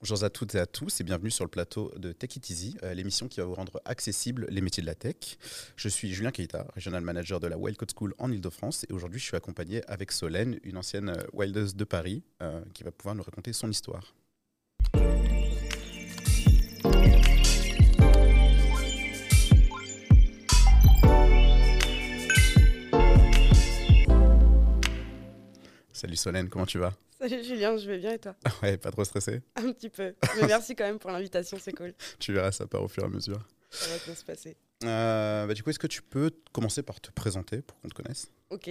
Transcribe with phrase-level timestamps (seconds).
[0.00, 2.76] Bonjour à toutes et à tous et bienvenue sur le plateau de Tech It Easy,
[2.84, 5.16] euh, l'émission qui va vous rendre accessible les métiers de la tech.
[5.74, 9.24] Je suis Julien Keita, Regional Manager de la Wildcode School en Ile-de-France et aujourd'hui je
[9.24, 13.24] suis accompagné avec Solène, une ancienne euh, Wildeuse de Paris, euh, qui va pouvoir nous
[13.24, 14.14] raconter son histoire.
[25.92, 26.94] Salut Solène, comment tu vas?
[27.20, 30.14] Salut Julien, je vais bien et toi Ouais, pas trop stressé Un petit peu.
[30.36, 31.92] Mais merci quand même pour l'invitation, c'est cool.
[32.20, 33.40] Tu verras, ça part au fur et à mesure.
[33.70, 34.56] Ça va bien se passer.
[34.84, 37.94] Euh, bah, du coup, est-ce que tu peux commencer par te présenter pour qu'on te
[37.94, 38.30] connaisse?
[38.50, 38.70] Ok.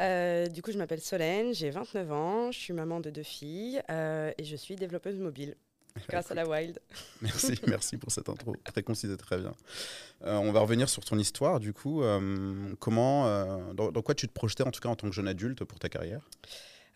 [0.00, 3.80] Euh, du coup, je m'appelle Solène, j'ai 29 ans, je suis maman de deux filles
[3.88, 5.54] euh, et je suis développeuse mobile.
[6.08, 6.80] Grâce à la Wild.
[7.22, 9.54] Merci, merci pour cette intro très concise et très bien.
[10.22, 11.60] on va revenir sur ton histoire.
[11.60, 12.02] Du coup,
[12.80, 15.64] comment, dans, dans, quoi tu te projetais en tout cas en tant que jeune adulte
[15.64, 16.28] pour ta carrière?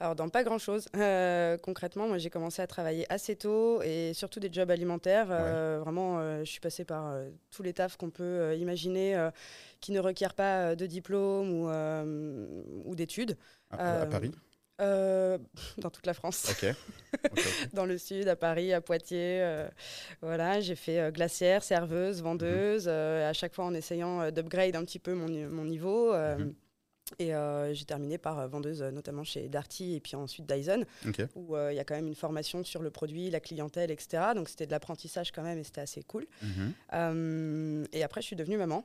[0.00, 0.86] Alors, dans pas grand-chose.
[0.96, 5.28] Euh, concrètement, moi, j'ai commencé à travailler assez tôt et surtout des jobs alimentaires.
[5.30, 7.14] Euh, vraiment, euh, je suis passée par
[7.50, 9.28] tous les tafs qu'on peut imaginer
[9.80, 11.69] qui ne requièrent pas de diplôme ou,
[12.86, 13.36] ou d'études.
[13.70, 14.33] À, Paris?
[14.78, 16.50] dans toute la France.
[17.75, 19.66] dans le sud, à Paris, à Poitiers.
[20.22, 22.94] voilà, j'ai fait glacière, serveuse, vendeuse, mhm.
[22.94, 26.14] à chaque fois en essayant d'upgrade un petit peu mon, mon niveau.
[26.14, 26.55] Mhm.
[27.19, 30.84] Et euh, j'ai terminé par euh, vendeuse euh, notamment chez Darty et puis ensuite Dyson,
[31.34, 34.22] où il y a quand même une formation sur le produit, la clientèle, etc.
[34.34, 36.27] Donc c'était de l'apprentissage quand même et c'était assez cool.
[36.42, 37.86] Mhm.
[37.92, 38.84] et après, je suis devenue maman.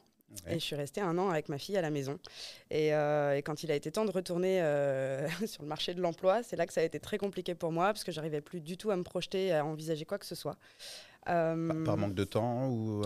[0.50, 2.20] Et je suis restée un an avec ma fille à la maison.
[2.70, 4.58] Et, et quand il a été temps de retourner
[5.48, 7.88] sur le marché de l'emploi, c'est là que ça a été très compliqué pour moi
[7.94, 10.58] parce que j'arrivais plus du tout à me projeter, à envisager quoi que ce soit.
[11.26, 13.04] Par, manque de temps ou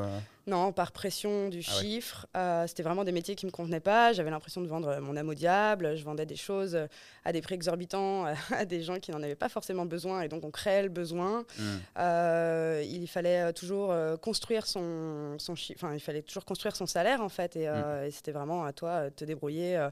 [0.50, 2.28] non, par pression du ah chiffre.
[2.36, 4.14] Euh, c'était vraiment des métiers qui ne me convenaient pas.
[4.14, 5.96] J'avais l'impression de vendre mon âme au diable.
[5.96, 6.78] Je vendais des choses
[7.24, 10.22] à des prix exorbitants à des gens qui n'en avaient pas forcément besoin.
[10.22, 11.46] Et donc, on créait le besoin.
[11.58, 11.78] Hmm.
[12.00, 17.22] Euh, il fallait toujours euh, construire son, son Enfin, il fallait toujours construire son salaire,
[17.22, 17.56] en fait.
[17.56, 18.06] Et, hmm.
[18.06, 19.88] et c'était vraiment à toi de te débrouiller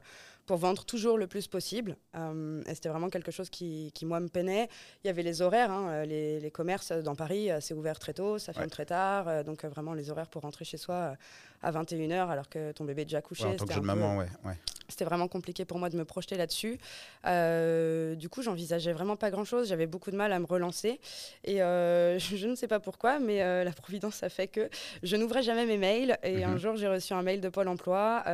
[0.48, 1.96] pour vendre toujours le plus possible.
[2.16, 4.68] Euh, et c'était vraiment quelque chose qui, qui, moi, me peinait.
[5.04, 5.70] Il y avait les horaires.
[5.70, 9.44] Hein, les, les, commerces dans Paris, c'est ouvert très tôt, ça ferme très tard.
[9.44, 11.14] donc, vraiment, les horaires pour rentrer chez soi
[11.62, 13.44] à 21h alors que ton bébé est déjà couché.
[13.44, 14.28] en tant que jeune maman, ouais.
[14.44, 14.54] ouais.
[14.88, 16.78] C'était vraiment compliqué pour moi de me projeter là-dessus.
[17.26, 19.68] Euh, du coup, j'envisageais vraiment pas grand-chose.
[19.68, 20.98] J'avais beaucoup de mal à me relancer.
[21.44, 24.70] Et euh, je, ne sais pas pourquoi, mais euh, la Providence a fait que
[25.02, 26.16] je n'ouvrais jamais mes mails.
[26.22, 26.58] Et un mhm.
[26.58, 28.24] jour, j'ai reçu un mail de Pôle emploi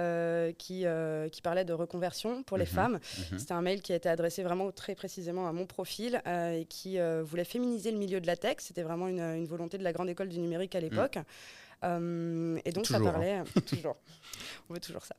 [0.58, 0.86] qui,
[1.32, 2.70] qui parlait de reconversion pour les mhm.
[2.70, 2.98] femmes.
[3.32, 3.38] Mhm.
[3.38, 7.44] C'était un mail qui était adressé vraiment très précisément à mon profil et qui voulait
[7.44, 8.56] féminiser le milieu de la tech.
[8.58, 11.18] C'était vraiment une, une, volonté de la grande école du numérique à l'époque.
[11.84, 13.44] Euh, et donc ça parlait hein.
[13.66, 13.96] toujours.
[14.68, 15.14] On veut toujours ça.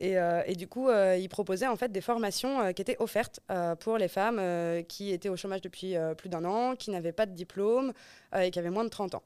[0.00, 3.40] Et, euh, et, du coup, euh, il proposait en fait des formations qui étaient offertes
[3.80, 4.40] pour les femmes
[4.86, 7.92] qui étaient au chômage depuis plus d'un an, qui n'avaient pas de diplôme
[8.36, 9.22] et qui avaient moins de 30 ans.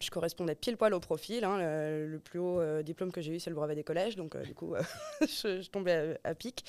[0.00, 1.44] Je correspondais pile poil au profil.
[1.44, 4.16] Hein, le, plus haut diplôme que j'ai eu, c'est le brevet des collèges.
[4.16, 4.74] Donc, du coup,
[5.20, 6.64] je, tombais à, pic.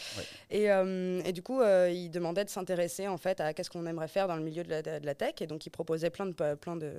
[0.51, 4.27] Et, et, du coup, il demandait de s'intéresser en fait à qu'est-ce qu'on aimerait faire
[4.27, 5.35] dans le milieu de la, de la, tech.
[5.39, 6.93] Et donc, il proposait plein de, plein de,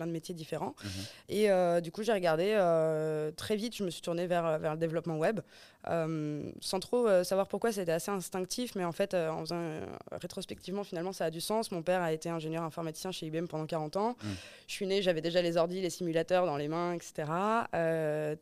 [0.00, 0.74] plein de métiers différents.
[0.82, 0.90] Mhm.
[1.28, 4.72] Et euh, du coup, j'ai regardé euh, très vite, je me suis tournée vers, vers
[4.72, 5.40] le développement web,
[5.88, 9.62] euh, sans trop savoir pourquoi, c'était assez instinctif, mais en fait, en faisant,
[10.12, 11.70] rétrospectivement, finalement, ça a du sens.
[11.70, 14.16] Mon père a été ingénieur informaticien chez IBM pendant 40 ans.
[14.22, 14.30] Mhm.
[14.68, 17.30] Je suis née, j'avais déjà les ordis, les simulateurs dans les mains, etc.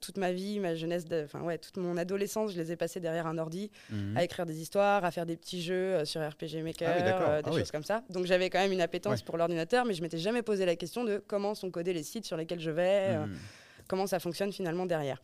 [0.00, 3.26] toute ma vie, ma jeunesse, enfin ouais, toute mon adolescence, je les ai passées derrière
[3.26, 4.16] un ordi, mhm.
[4.16, 7.58] à écrire des histoires, à faire des petits jeux sur RPG Maker, ah des ah
[7.58, 8.04] choses comme ça.
[8.10, 11.04] Donc j'avais quand même une appétence pour l'ordinateur, mais je m'étais jamais posé la question
[11.04, 13.36] de comment sont codés les sites sur lesquels je vais, euh, hmm.
[13.86, 15.20] comment ça fonctionne finalement derrière.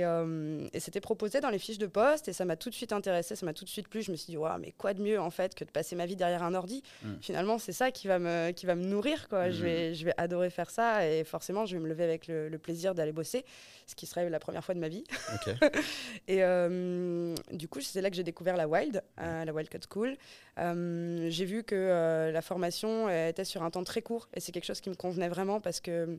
[0.00, 2.92] Euh, et, c'était proposé dans les fiches de poste et ça m'a tout de suite
[2.92, 4.02] intéressé, ça m'a tout de suite plu.
[4.02, 6.16] Je me suis dit, mais quoi de mieux en fait que de passer ma vie
[6.16, 6.82] derrière un ordi?
[7.02, 7.14] Hmm.
[7.20, 9.28] Finalement, c'est ça qui va me, qui va me nourrir.
[9.28, 9.50] Quoi.
[9.50, 9.94] Je, vais, hmm.
[9.94, 13.12] je vais adorer faire ça et forcément, je vais me lever avec le, plaisir d'aller
[13.12, 13.44] bosser,
[13.86, 15.02] ce qui serait la première fois de ma vie.
[16.28, 20.16] et euh, du coup, c'est là que j'ai découvert la Wild, euh, la Wildcat School.
[20.56, 24.80] j'ai vu que la formation était sur un temps très court et c'est quelque chose
[24.80, 26.18] qui me convenait vraiment parce que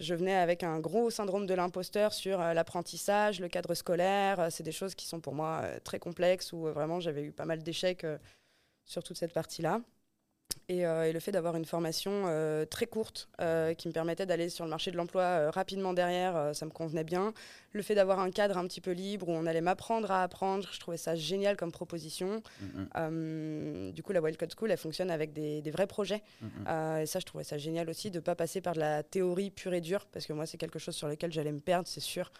[0.00, 4.40] je venais avec un gros syndrome de l'imposteur sur euh, l'apprentissage, le cadre scolaire.
[4.40, 7.32] Euh, c'est des choses qui sont pour moi euh, très complexes où vraiment j'avais eu
[7.32, 8.06] pas mal d'échecs
[8.84, 9.80] sur toute cette partie-là.
[10.80, 14.48] Euh, et, le fait d'avoir une formation euh, très courte euh, qui me permettait d'aller
[14.48, 17.32] sur le marché de l'emploi rapidement derrière, ça me convenait bien.
[17.72, 20.68] Le fait d'avoir un cadre un petit peu libre où on allait m'apprendre à apprendre,
[20.70, 22.42] je trouvais ça génial comme proposition.
[22.74, 26.22] Du coup, la Wildcode School, elle fonctionne avec des, vrais projets.
[26.42, 29.50] Et ça, je trouvais ça génial aussi de ne pas passer par de la théorie
[29.50, 32.00] pure et dure, parce que moi, c'est quelque chose sur lequel j'allais me perdre, c'est
[32.00, 32.30] sûr.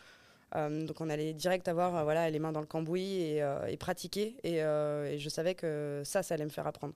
[0.54, 4.36] donc on allait direct avoir voilà, les mains dans le cambouis et, pratiquer.
[4.44, 6.94] Et, et, je savais que ça, ça allait me faire apprendre.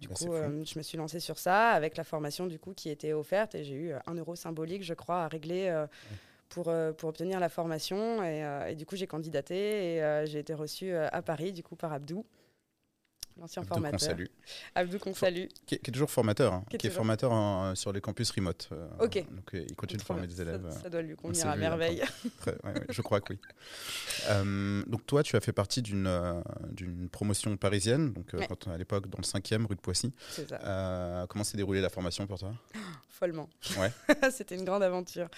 [0.00, 2.88] Du bah, coup, je me suis lancée sur ça avec la formation du coup qui
[2.88, 5.84] était offerte et j'ai eu un euro symbolique, je crois, à régler
[6.48, 8.22] pour, pour obtenir la formation.
[8.22, 11.92] Et, et du coup, j'ai candidaté et j'ai été reçue à Paris du coup par
[11.92, 12.24] Abdou
[13.38, 14.00] l'ancien formateur.
[14.00, 14.26] Salue.
[14.74, 15.46] Abdou qu'on salue.
[15.66, 16.64] Qui est, toujours formateur, hein.
[16.78, 18.68] qui, est, formateur sur les campus remote.
[18.72, 19.24] Euh, ok.
[19.30, 20.62] Donc euh, il continue de former des élèves.
[20.70, 22.02] Ça, ça doit lui convenir à merveille.
[22.90, 23.38] je crois que oui.
[24.28, 26.42] Euh, donc toi, tu as fait partie d'une
[26.72, 30.12] d'une promotion parisienne, donc quand, à l'époque dans le 5e rue de Poissy.
[30.28, 31.26] C'est ça.
[31.28, 32.52] comment s'est déroulée la formation pour toi?
[33.08, 33.48] Follement.
[33.78, 33.92] Ouais.
[34.30, 35.28] C'était une grande aventure.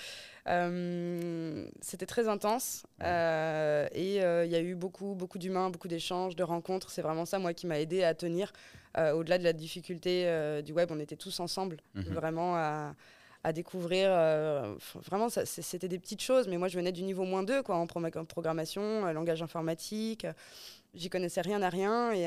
[0.47, 6.91] C'était très intense et il y a eu beaucoup, beaucoup d'humains, beaucoup d'échanges, de rencontres.
[6.91, 8.53] C'est vraiment ça, moi, qui m'a aidé à tenir.
[8.99, 12.05] Euh, au-delà de la difficulté euh, du web, on était tous ensemble, mhm.
[12.13, 12.95] vraiment à,
[13.55, 14.09] découvrir.
[14.11, 17.77] Euh, vraiment, c'était des petites choses, mais moi, je venais du niveau moins 2, quoi,
[17.77, 20.27] en programmation, langage informatique.
[20.95, 22.25] J'y connaissais rien à rien et,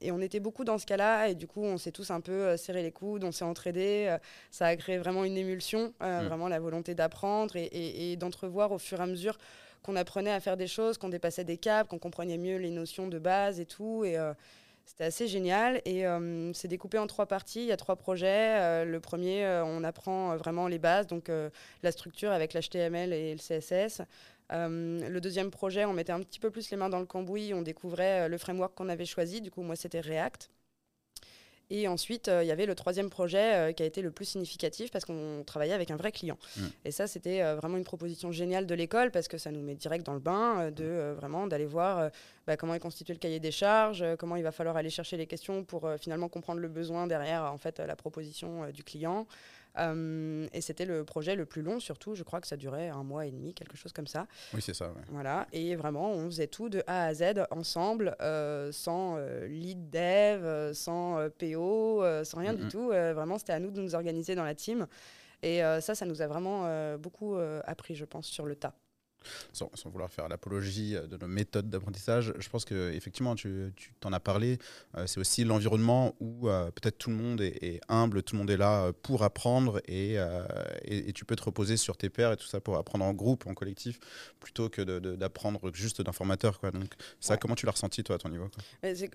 [0.00, 2.56] et, on était beaucoup dans ce cas-là et du coup on s'est tous un peu
[2.56, 4.16] serré les coudes, on s'est entraidés,
[4.50, 6.26] ça a créé vraiment une émulsion, mhm.
[6.26, 9.36] vraiment la volonté d'apprendre et, et d'entrevoir au fur et à mesure
[9.82, 13.06] qu'on apprenait à faire des choses, qu'on dépassait des caps, qu'on comprenait mieux les notions
[13.06, 14.16] de base et tout et,
[14.84, 17.60] c'était assez génial et euh, c'est découpé en trois parties.
[17.60, 18.58] Il y a trois projets.
[18.60, 21.30] Euh, le premier, euh, on apprend vraiment les bases, donc
[21.82, 24.02] la structure avec l'HTML et le CSS.
[24.50, 27.54] le deuxième projet, on mettait un petit peu plus les mains dans le cambouis.
[27.54, 29.40] On découvrait le framework qu'on avait choisi.
[29.40, 30.50] Du coup, moi, c'était React.
[31.70, 34.24] Et ensuite, euh, il y avait le troisième projet euh, qui a été le plus
[34.24, 36.36] significatif parce qu'on travaillait avec un vrai client.
[36.56, 36.62] Mm.
[36.84, 39.76] Et ça, c'était euh, vraiment une proposition géniale de l'école parce que ça nous met
[39.76, 42.10] direct dans le bain de vraiment d'aller voir
[42.46, 45.26] bah, comment est constitué le cahier des charges, comment il va falloir aller chercher les
[45.26, 49.26] questions pour finalement comprendre le besoin derrière en fait la proposition du client.
[49.78, 52.14] Euh, et c'était le projet le plus long, surtout.
[52.14, 54.26] Je crois que ça durait un mois et demi, quelque chose comme ça.
[54.54, 54.92] Oui, c'est ça.
[55.08, 55.46] Voilà.
[55.52, 60.72] Et vraiment, on faisait tout de A à Z ensemble, euh, sans euh, lead dev,
[60.72, 62.88] sans PO, sans rien du tout.
[62.88, 64.86] vraiment, c'était à nous de nous organiser dans la team.
[65.42, 68.74] Et ça, ça nous a vraiment beaucoup appris, je pense, sur le tas
[69.52, 74.20] sans, vouloir faire l'apologie de nos méthodes d'apprentissage, je pense que effectivement, tu t'en as
[74.20, 74.58] parlé.
[74.96, 78.50] Euh, c'est aussi l'environnement où euh, peut-être tout le monde est, humble, tout le monde
[78.50, 80.16] est là euh, pour apprendre et,
[80.84, 83.46] et, tu peux te reposer sur tes pairs et tout ça pour apprendre en groupe,
[83.46, 83.98] en collectif,
[84.38, 86.60] plutôt que d'apprendre juste d'un formateur.
[86.60, 86.70] Quoi.
[86.70, 88.48] Donc, ça, comment tu l'as ressenti toi à ton niveau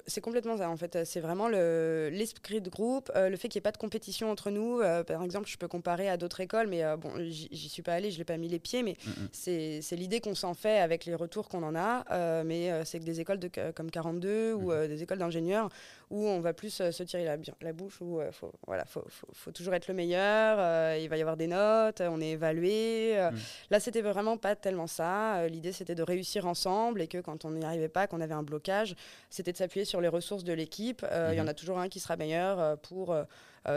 [0.07, 1.05] C'est complètement ça en fait.
[1.05, 4.81] C'est vraiment l'esprit de groupe, le fait qu'il n'y ait pas de compétition entre nous.
[5.05, 8.17] par exemple, je peux comparer à d'autres écoles, mais bon, j'y suis pas allée, je
[8.17, 8.97] l'ai pas mis les pieds, mais
[9.31, 12.99] c'est l'idée qu'on s'en fait avec les retours qu'on en a, euh, mais euh, c'est
[12.99, 14.71] que des écoles de, comme 42 ou mhm.
[14.71, 15.69] euh, des écoles d'ingénieurs
[16.11, 19.03] où on va plus se tirer la, la bouche, où il faut, voilà, faut,
[19.33, 23.15] faut, toujours être le meilleur, il va y avoir des notes, on est évalué.
[23.17, 23.39] Mhm.
[23.71, 25.47] Là, c'était vraiment pas tellement ça.
[25.47, 28.43] L'idée, c'était de réussir ensemble et que quand on n'y arrivait pas, qu'on avait un
[28.43, 28.95] blocage,
[29.31, 31.03] c'était de s'appuyer sur les ressources de l'équipe.
[31.31, 31.49] Il y en mhm.
[31.49, 33.23] a toujours un qui sera meilleur pour euh,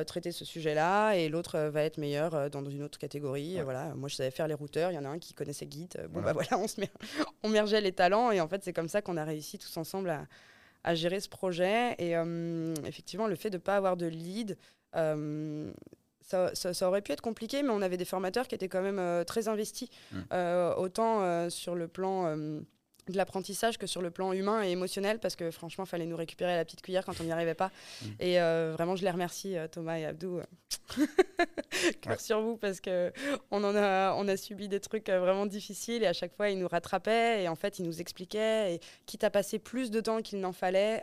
[0.04, 3.60] traiter ce sujet-là et l'autre euh, va être meilleur euh, dans une autre catégorie.
[3.62, 5.88] Voilà, moi je savais faire les routeurs, il y en a un qui connaissait Git.
[6.10, 6.80] Bon bah voilà, on se
[7.42, 10.10] on mergeait les talents et en fait c'est comme ça qu'on a réussi tous ensemble
[10.84, 11.94] à, gérer ce projet.
[11.98, 12.14] Et
[12.86, 14.56] effectivement, le fait de ne pas avoir de lead,
[14.94, 19.24] ça, ça, aurait pu être compliqué, mais on avait des formateurs qui étaient quand même
[19.26, 20.18] très investis, mmh.
[20.78, 22.62] autant sur le plan
[23.12, 26.16] de l'apprentissage que sur le plan humain et émotionnel parce que franchement il fallait nous
[26.16, 27.70] récupérer la petite cuillère quand on n'y arrivait pas
[28.02, 28.06] mm.
[28.20, 30.40] et euh, vraiment je les remercie euh, Thomas et Abdou
[32.00, 33.12] cœur sur vous parce que
[33.50, 36.50] on en a on a subi des trucs euh, vraiment difficiles et à chaque fois
[36.50, 40.00] ils nous rattrapaient et en fait ils nous expliquaient et quitte à passer plus de
[40.00, 41.02] temps qu'il n'en fallait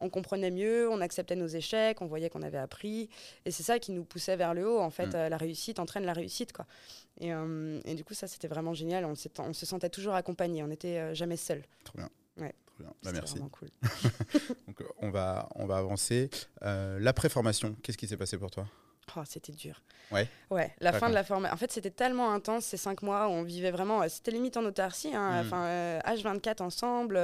[0.00, 3.08] on comprenait mieux on acceptait nos échecs on voyait qu'on avait appris
[3.44, 5.28] et c'est ça qui nous poussait vers le haut en fait mm.
[5.28, 6.66] la réussite entraîne la réussite quoi
[7.20, 7.30] et,
[7.84, 10.98] et, du coup ça c'était vraiment génial on, on se sentait toujours accompagné on était
[10.98, 11.62] euh, jamais seul.
[11.84, 12.10] Trop bien.
[12.38, 12.54] Ouais.
[12.78, 12.92] Bien.
[13.02, 13.38] Bah, merci.
[13.52, 13.68] Cool.
[14.66, 16.30] Donc, euh, on, va, on va avancer.
[16.62, 18.66] Euh, L'après-formation, qu'est-ce qui s'est passé pour toi?
[19.16, 19.80] Oh, c'était dur.
[20.10, 20.28] Ouais.
[20.50, 21.54] Ouais, la fin de la formation.
[21.54, 24.06] En fait, c'était tellement intense ces cinq mois où on vivait vraiment.
[24.08, 25.14] C'était limite en autarcie.
[25.14, 25.46] Hein, mm.
[25.46, 27.20] Enfin, H24 ensemble,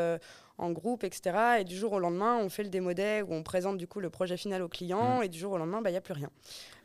[0.58, 1.60] en groupe, etc.
[1.60, 4.10] Et du jour au lendemain, on fait le démo où on présente du coup le
[4.10, 5.18] projet final au client.
[5.18, 5.24] Mm.
[5.24, 6.30] Et du jour au lendemain, bah, il n'y a plus rien.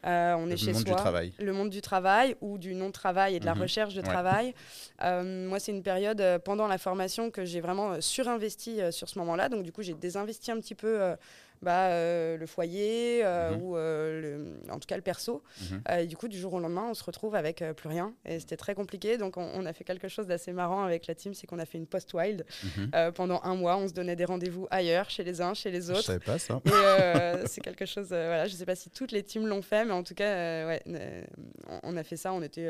[0.05, 0.95] Euh, on est chez soi.
[0.95, 1.33] travail.
[1.39, 3.61] Le monde du travail ou du non-travail et de la mhm.
[3.61, 4.53] recherche de travail.
[5.01, 9.17] Euh, moi, c'est une période euh, pendant la formation que j'ai vraiment surinvesti sur ce
[9.19, 9.49] moment-là.
[9.49, 11.15] Donc, du coup, j'ai désinvesti un petit peu
[11.65, 13.61] bah, le foyer mhm.
[13.61, 15.43] ou en tout cas le perso.
[15.71, 15.81] Mhm.
[15.99, 18.13] et du coup, du jour au lendemain, on se retrouve avec plus rien.
[18.25, 19.17] Et c'était très compliqué.
[19.17, 21.65] Donc, on, on, a fait quelque chose d'assez marrant avec la team, c'est qu'on a
[21.65, 22.45] fait une post-wild.
[22.63, 23.11] Mhm.
[23.13, 26.01] pendant un mois, on se donnait des rendez-vous ailleurs, chez les uns, chez les autres.
[26.01, 26.61] Je savais pas ça.
[27.47, 30.03] C'est quelque chose, voilà, je sais pas si toutes les teams l'ont fait, mais en
[30.03, 30.81] tout cas, ouais,
[31.83, 32.31] on a fait ça.
[32.31, 32.67] On était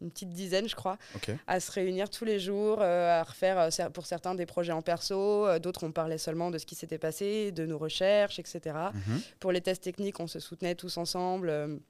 [0.00, 0.98] une petite dizaine, je crois,
[1.46, 5.84] à se réunir tous les jours, à refaire pour certains des projets en perso, d'autres
[5.84, 8.76] on parlait seulement de ce qui s'était passé, de nos recherches, etc.
[8.94, 9.20] Mhm.
[9.40, 11.80] Pour les tests techniques, on se soutenait tous ensemble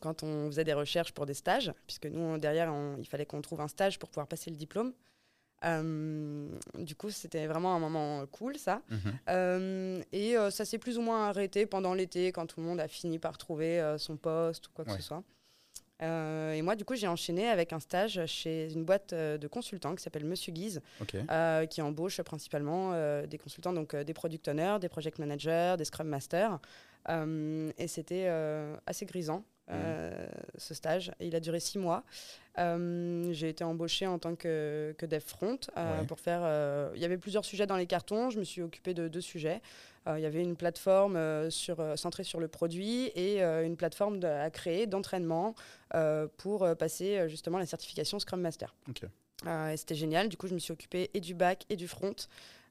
[0.00, 3.60] quand on faisait des recherches pour des stages, puisque nous, derrière, il fallait qu'on trouve
[3.60, 4.92] un stage pour pouvoir passer le diplôme.
[5.64, 8.82] Euh, du coup, c'était vraiment un moment cool, ça.
[8.90, 8.98] Mhm.
[9.28, 12.80] Euh, et euh, ça s'est plus ou moins arrêté pendant l'été, quand tout le monde
[12.80, 15.22] a fini par trouver son poste ou quoi que ce soit.
[16.00, 20.02] Et moi, du coup, j'ai enchaîné avec un stage chez une boîte de consultants qui
[20.02, 20.80] s'appelle Monsieur Guise,
[21.70, 22.92] qui embauche principalement
[23.26, 26.60] des consultants, donc des product owners, des project managers, des scrum masters.
[27.08, 28.28] et c'était
[28.86, 29.44] assez grisant.
[29.70, 30.26] Euh,
[30.56, 31.12] ce stage.
[31.20, 32.04] il a duré six mois.
[32.58, 36.40] Euh, j'ai été embauchée en tant que, que dev front euh, pour faire.
[36.94, 38.30] Il y avait plusieurs sujets dans les cartons.
[38.30, 39.60] Je me suis occupée de deux sujets.
[40.06, 44.86] Il y avait une plateforme sur, centrée sur le produit et une plateforme à créer
[44.86, 45.54] d'entraînement
[46.38, 48.74] pour passer justement la certification Scrum Master.
[49.46, 50.28] et c'était génial.
[50.28, 52.14] Du coup, je me suis occupée et du back et du front.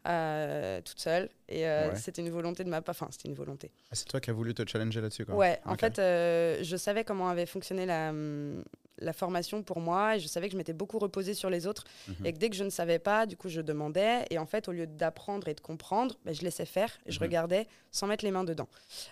[0.07, 1.29] Euh, toute seule.
[1.49, 2.95] Et euh, c'était une volonté de ma part.
[2.97, 3.71] Enfin, c'était une volonté.
[3.91, 5.35] Ah, c'est toi qui as voulu te challenger là-dessus, quoi.
[5.35, 8.63] Ouais, en fait, euh, je savais comment avait fonctionné la, hum,
[8.99, 11.83] la formation pour moi et je savais que je m'étais beaucoup reposée sur les autres
[12.07, 12.25] mhm.
[12.25, 14.25] et que dès que je ne savais pas, du coup, je demandais.
[14.29, 17.19] Et en fait, au lieu d'apprendre et de comprendre, bah, je laissais faire et je
[17.19, 17.23] mhm.
[17.23, 18.67] regardais sans mettre les mains dedans.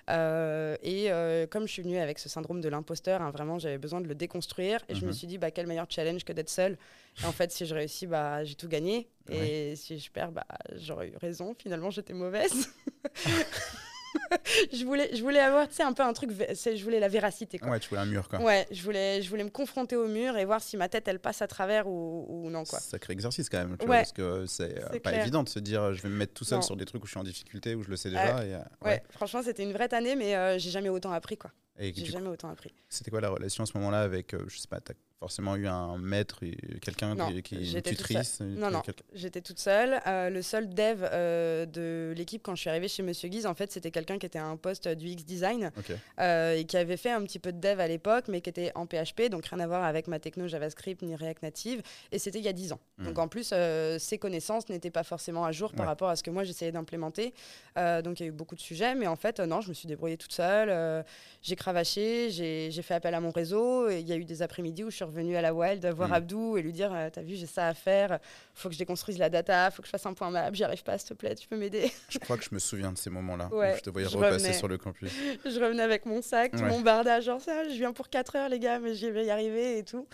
[0.10, 1.10] et
[1.50, 4.15] comme je suis venue avec ce syndrome de l'imposteur, hein, vraiment, j'avais besoin de le
[4.15, 5.13] déconstruire et je me mhm.
[5.13, 6.77] suis dit, bah, quel meilleur challenge que d'être seule.
[7.22, 9.08] Et en fait, si je réussis, bah, j'ai tout gagné.
[9.30, 11.56] Et si je perds, bah, j'aurais eu raison.
[11.58, 12.70] Finalement, j'étais mauvaise.
[14.74, 17.60] je, voulais, je voulais avoir un peu un truc, je voulais la véracité.
[17.60, 17.69] Quoi.
[17.69, 18.27] Ouais, tu voulais un mur.
[18.29, 18.39] Quoi.
[18.41, 21.19] Ouais, je voulais, je voulais me confronter au mur et voir si ma tête elle
[21.19, 22.63] passe à travers ou, ou non.
[22.63, 22.79] Quoi.
[22.79, 25.93] Sacré exercice quand même, tu vois, parce que c'est euh, pas évident de se dire
[25.93, 27.84] je vais me mettre tout seul sur des trucs où je suis en difficulté, où
[27.84, 28.36] je le sais déjà.
[28.36, 29.03] Ouais, et, euh, ouais.
[29.10, 31.38] franchement, c'était une vraie année, mais euh, j'ai jamais autant appris.
[31.38, 31.51] quoi.
[31.77, 32.74] J'ai jamais autant appris.
[32.88, 34.93] C'était quoi la relation à ce moment-là avec, je sais pas, ta
[35.25, 36.41] forcément eu un maître,
[36.84, 38.84] quelqu'un qui, est une tutrice Non, non,
[39.15, 40.00] j'étais toute seule.
[40.05, 43.55] Euh, le seul dev euh, de l'équipe quand je suis arrivée chez Monsieur Guise, en
[43.55, 45.72] fait, c'était quelqu'un qui était à un poste du X Design
[46.20, 48.72] euh, et qui avait fait un petit peu de dev à l'époque, mais qui était
[48.75, 51.82] en PHP, donc rien à voir avec ma techno JavaScript ni React Native.
[52.12, 52.79] Et c'était il y a 10 ans.
[53.00, 53.05] Hmm.
[53.05, 53.51] Donc en plus,
[53.98, 57.34] ses connaissances n'étaient pas forcément à jour par rapport à ce que moi j'essayais d'implémenter.
[57.75, 59.88] donc il y a eu beaucoup de sujets, mais en fait, non, je me suis
[59.88, 61.03] débrouillée toute seule.
[61.41, 63.89] j'ai cravaché, j'ai fait appel à mon réseau.
[63.89, 66.10] Et il y a eu des après-midi où je suis revenue à la Wild voir
[66.10, 66.13] mm.
[66.13, 68.19] Abdou et lui dire euh, T'as vu, j'ai ça à faire,
[68.53, 70.84] faut que je déconstruise la data, faut que je fasse un point map, j'y arrive
[70.84, 73.10] pas, s'il te plaît, tu peux m'aider Je crois que je me souviens de ces
[73.10, 75.12] moments-là où je te voyais repasser sur le campus.
[75.45, 78.50] je revenais avec mon sac, tout mon bardage, genre ça, je viens pour 4 heures,
[78.50, 80.07] les gars, mais j'y vais y arriver et tout.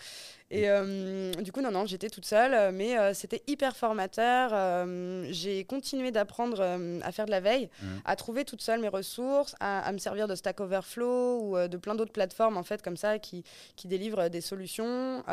[0.52, 4.86] Et euh, du coup, non, non, j'étais toute seule, mais euh, c'était hyper formateur.
[5.30, 6.60] j'ai continué d'apprendre
[7.02, 7.86] à faire de la veille, mm.
[8.04, 11.94] à trouver toute seule mes ressources, à, me servir de Stack Overflow ou de plein
[11.94, 13.44] d'autres plateformes, en fait, comme ça, qui,
[13.76, 15.24] qui délivrent des solutions.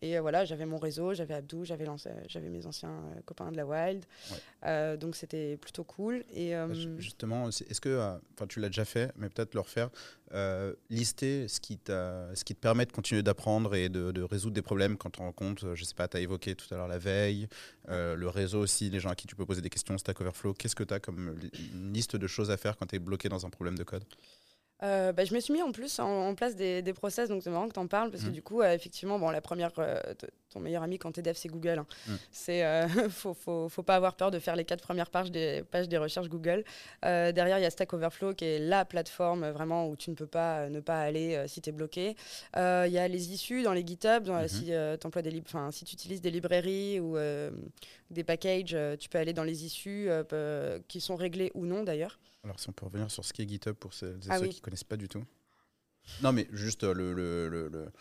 [0.00, 1.86] Et euh, voilà, j'avais mon réseau, j'avais Abdou, j'avais,
[2.28, 4.04] j'avais mes anciens euh, copains de la Wild.
[4.64, 6.24] Euh, donc c'était plutôt cool.
[6.34, 6.54] Et,
[6.98, 9.90] Justement, est-ce que, enfin tu l'as déjà fait, mais peut-être le refaire,
[10.90, 14.96] lister ce qui, ce qui te permet de continuer d'apprendre et de, résoudre des problèmes
[14.96, 17.48] quand tu rencontres, je sais pas, tu as évoqué tout à l'heure la veille,
[17.88, 20.54] le réseau aussi, les gens à qui tu peux poser des questions, Stack Overflow.
[20.54, 21.38] Qu'est-ce que tu as comme
[21.74, 24.04] liste de choses à faire quand tu es bloqué dans un problème de code?
[24.82, 27.50] Euh, bah, je me suis mis en plus en, place des, des, process, donc c'est
[27.50, 28.32] marrant que tu en parles, parce que mmh.
[28.32, 30.00] du coup, euh, effectivement, bon, la première, euh,
[30.50, 31.80] ton meilleur ami quand tu es dev, c'est Google.
[31.80, 31.86] Hein.
[32.06, 32.12] Mmh.
[32.30, 35.88] C'est, faut, faut, faut, pas avoir peur de faire les quatre premières pages des, pages
[35.88, 36.64] des recherches Google.
[37.02, 40.26] derrière, il y a Stack Overflow, qui est la plateforme vraiment où tu ne peux
[40.26, 42.14] pas ne pas aller si tu es bloqué.
[42.54, 44.48] Il y a les issues dans les GitHub, mmh.
[44.48, 45.42] si, des
[45.72, 47.16] si tu utilises des librairies ou
[48.10, 50.08] des packages, tu peux aller dans les issues
[50.86, 52.18] qui sont réglées ou non d'ailleurs.
[52.44, 54.60] Alors, si on peut revenir sur ce qu'est GitHub pour ceux, ah ceux qui ne
[54.62, 55.24] connaissent pas du tout.
[56.22, 57.92] Non, mais juste euh, le, le, le,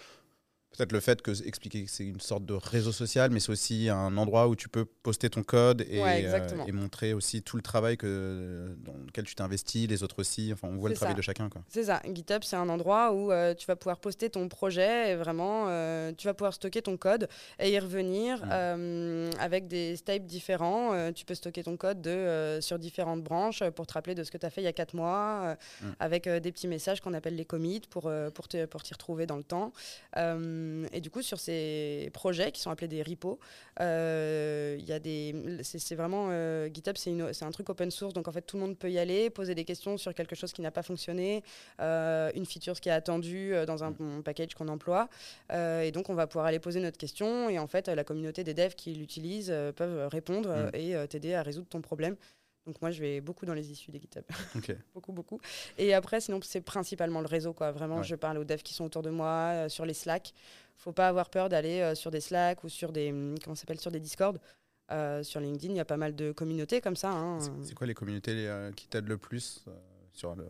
[0.77, 3.89] Peut-être le fait que expliquer que c'est une sorte de réseau social, mais c'est aussi
[3.89, 7.63] un endroit où tu peux poster ton code et, euh, et montrer aussi tout le
[7.63, 10.51] travail que, dans lequel tu t'investis, les autres aussi.
[10.53, 11.49] Enfin, on voit le travail de chacun.
[11.69, 11.99] C'est ça.
[12.05, 16.11] GitHub, c'est un endroit où euh, tu vas pouvoir poster ton projet et vraiment, euh,
[16.15, 19.31] tu vas pouvoir stocker ton code et y revenir mmh.
[19.39, 21.11] avec des steps différents.
[21.11, 24.37] tu peux stocker ton code de, sur différentes branches pour te rappeler de ce que
[24.37, 25.85] tu as fait il y a 4 mois, mmh.
[25.99, 29.73] avec des petits messages qu'on appelle les commits pour, pour t'y retrouver dans le temps.
[30.91, 33.39] Et du coup, sur ces projets qui sont appelés des repos,
[33.79, 35.35] il y a des.
[35.63, 36.29] C'est vraiment.
[36.73, 39.29] GitHub, c'est un truc open source, donc en fait, tout le monde peut y aller,
[39.29, 41.43] poser des questions sur quelque chose qui n'a pas fonctionné,
[41.79, 45.09] une feature qui est attendue dans un, un package qu'on emploie.
[45.51, 48.53] et donc, on va pouvoir aller poser notre question, et en fait, la communauté des
[48.53, 50.75] devs qui l'utilisent peuvent répondre mm.
[50.75, 52.15] et t'aider à résoudre ton problème.
[52.67, 54.25] Donc moi, je vais beaucoup dans les issues des GitHub.
[54.93, 55.39] beaucoup, beaucoup.
[55.77, 57.53] Et après, sinon, c'est principalement le réseau.
[57.53, 57.71] Quoi.
[57.71, 60.33] Vraiment, je parle aux devs qui sont autour de moi, euh, sur les Slack.
[60.75, 63.79] faut pas avoir peur d'aller euh, sur des Slack ou sur des, hum, comment s'appelle,
[63.79, 64.37] sur des Discord.
[64.91, 67.11] Euh, sur LinkedIn, il y a pas mal de communautés comme ça.
[67.11, 67.39] Hein.
[67.63, 69.65] C'est quoi les communautés qui t'aident le plus
[70.11, 70.45] sur le,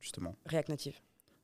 [0.00, 0.36] justement?
[0.46, 1.00] React Native.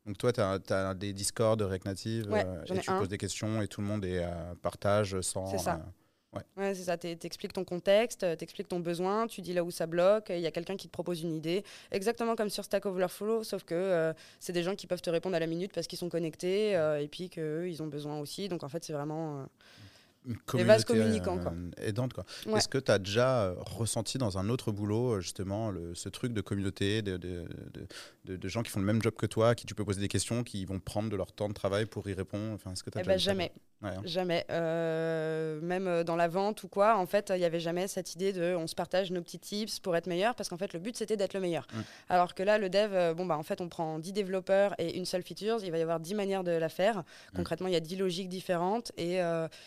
[0.07, 2.33] Donc toi, tu as, des Discord React Native
[2.67, 4.25] et tu poses des questions et tout le monde est
[4.61, 5.47] partage sans...
[5.47, 5.85] C'est ça.
[6.57, 6.97] Ouais, c'est ça.
[6.97, 10.41] Tu expliques ton contexte, tu expliques ton besoin, tu dis là où ça bloque, il
[10.41, 11.65] y a quelqu'un qui te propose une idée.
[11.91, 15.37] Exactement comme sur Stack Overflow, sauf que euh, c'est des gens qui peuvent te répondre
[15.37, 18.49] à la minute parce qu'ils sont connectés euh, et puis qu'eux, ils ont besoin aussi.
[18.49, 19.41] Donc en fait, c'est vraiment.
[19.41, 19.45] Euh,
[20.55, 21.37] des vases communicants.
[21.37, 21.53] Quoi.
[21.79, 22.25] Aidante, quoi.
[22.57, 26.41] Est-ce que tu as déjà ressenti dans un autre boulot, justement, le, ce truc de
[26.41, 27.45] communauté, de, de,
[28.25, 30.07] de, de, gens qui font le même job que toi, qui tu peux poser des
[30.07, 32.55] questions, qui vont prendre de leur temps de travail pour y répondre?
[32.55, 33.51] Enfin, est-ce que eh ben, Jamais.
[34.05, 34.45] Jamais.
[34.51, 38.15] Euh, même euh, dans la vente ou quoi, en fait, il n'y avait jamais cette
[38.15, 40.81] idée de on se partage nos petits tips pour être meilleur, parce qu'en fait, le
[40.81, 41.67] but, c'était d'être le meilleur.
[42.09, 44.97] Alors que là, le dev, euh, bon, bah, en fait, on prend 10 développeurs et
[44.97, 47.03] une seule feature, il va y avoir 10 manières de la faire.
[47.35, 49.21] Concrètement, il y a 10 logiques différentes et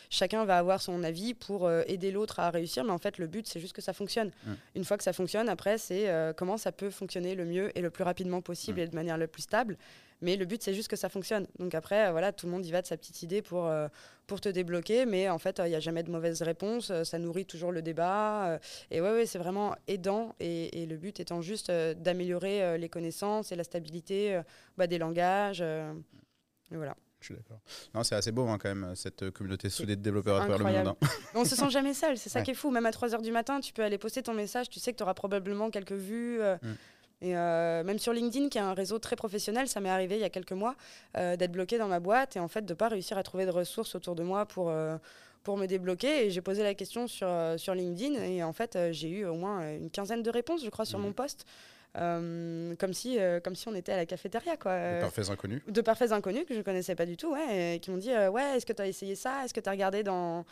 [0.09, 3.47] chacun va avoir son avis pour aider l'autre à réussir, mais en fait, le but,
[3.47, 4.31] c'est juste que ça fonctionne.
[4.75, 7.89] Une fois que ça fonctionne, après, c'est comment ça peut fonctionner le mieux et le
[7.89, 9.77] plus rapidement possible et de manière le plus stable.
[10.21, 11.47] Mais le but, c'est juste que ça fonctionne.
[11.59, 13.87] Donc après, euh, voilà, tout le monde y va de sa petite idée pour, euh,
[14.27, 15.05] pour te débloquer.
[15.05, 16.89] Mais en fait, il n'y a jamais de mauvaise réponse.
[16.89, 18.59] Euh, ça nourrit toujours le débat.
[18.91, 20.35] et ouais, ouais c'est vraiment aidant.
[20.39, 24.39] Et, le but étant juste d'améliorer les connaissances et la stabilité
[24.77, 25.61] bah, des langages.
[25.61, 26.95] et voilà.
[27.19, 27.59] Je suis d'accord.
[27.95, 30.85] Non, c'est assez beau hein, quand même, cette communauté soudée de développeurs à travers le
[30.85, 30.95] monde.
[31.01, 31.07] Hein.
[31.33, 32.69] On se sent jamais seul, c'est ça qui est fou.
[32.69, 35.03] Même à 3h du matin, tu peux aller poster ton message, tu sais que tu
[35.03, 36.39] auras probablement quelques vues.
[36.39, 36.73] Mm.
[37.21, 40.21] Et euh, même sur LinkedIn, qui est un réseau très professionnel, ça m'est arrivé il
[40.21, 40.75] y a quelques mois
[41.17, 43.45] euh, d'être bloqué dans ma boîte et en fait de ne pas réussir à trouver
[43.45, 44.97] de ressources autour de moi pour, euh,
[45.43, 46.25] pour me débloquer.
[46.25, 49.75] Et j'ai posé la question sur, sur LinkedIn et en fait j'ai eu au moins
[49.75, 51.13] une quinzaine de réponses, je crois, sur mon mmh.
[51.13, 51.45] poste.
[51.93, 54.57] comme, si, comme si on était à la cafétéria.
[54.57, 54.95] Quoi.
[54.95, 57.79] De parfaits inconnus De parfaits inconnus que je ne connaissais pas du tout, ouais, et
[57.79, 59.45] qui m'ont dit Ouais, est-ce que tu as essayé ça?
[59.45, 60.45] Est-ce que tu as regardé dans,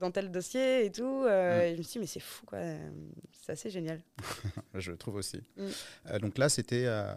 [0.00, 1.24] dans tel dossier et tout.
[1.26, 1.74] Euh, mm.
[1.74, 2.58] je me suis dit, mais c'est fou, quoi.
[3.32, 4.00] C'est assez génial.
[4.74, 5.42] je le trouve aussi.
[5.56, 5.66] Mm.
[6.06, 7.14] Euh, donc là, c'était euh,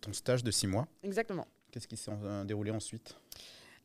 [0.00, 0.86] ton stage de six mois.
[1.02, 1.46] Exactement.
[1.72, 2.12] Qu'est-ce qui s'est
[2.44, 3.16] déroulé ensuite?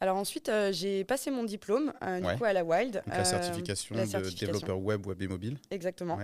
[0.01, 3.03] Alors ensuite, euh, j'ai passé mon diplôme euh, du coup à la Wild.
[3.05, 5.57] Donc la, euh, certification de développeur web, web et mobile.
[5.70, 6.18] Exactement.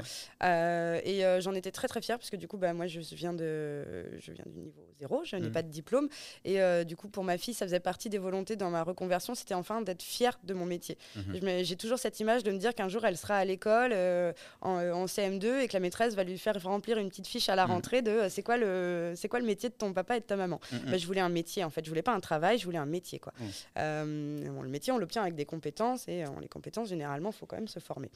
[0.44, 4.18] et j'en étais très très fière parce que du coup, bah, moi je viens, de,
[4.20, 5.52] je viens du niveau zéro, je n'ai mm.
[5.52, 6.10] pas de diplôme.
[6.44, 9.54] Et du coup, pour ma fille, ça faisait partie des volontés dans ma reconversion, c'était
[9.54, 10.98] enfin d'être fière de mon métier.
[11.16, 11.64] Mm-hmm.
[11.64, 13.94] J'ai toujours cette image de me dire qu'un jour elle sera à l'école
[14.62, 17.68] en, CM2 et que la maîtresse va lui faire remplir une petite fiche à la
[17.68, 17.72] mm.
[17.72, 20.60] rentrée de c'est quoi, le, quoi le métier de ton papa et de ta maman?
[20.88, 22.88] Bah, je voulais un métier en fait, je voulais pas un travail, je voulais un
[22.88, 23.34] métier quoi.
[23.78, 27.58] Euh, le métier, on l'obtient avec des compétences et les compétences, généralement, il faut quand
[27.58, 28.10] même se former.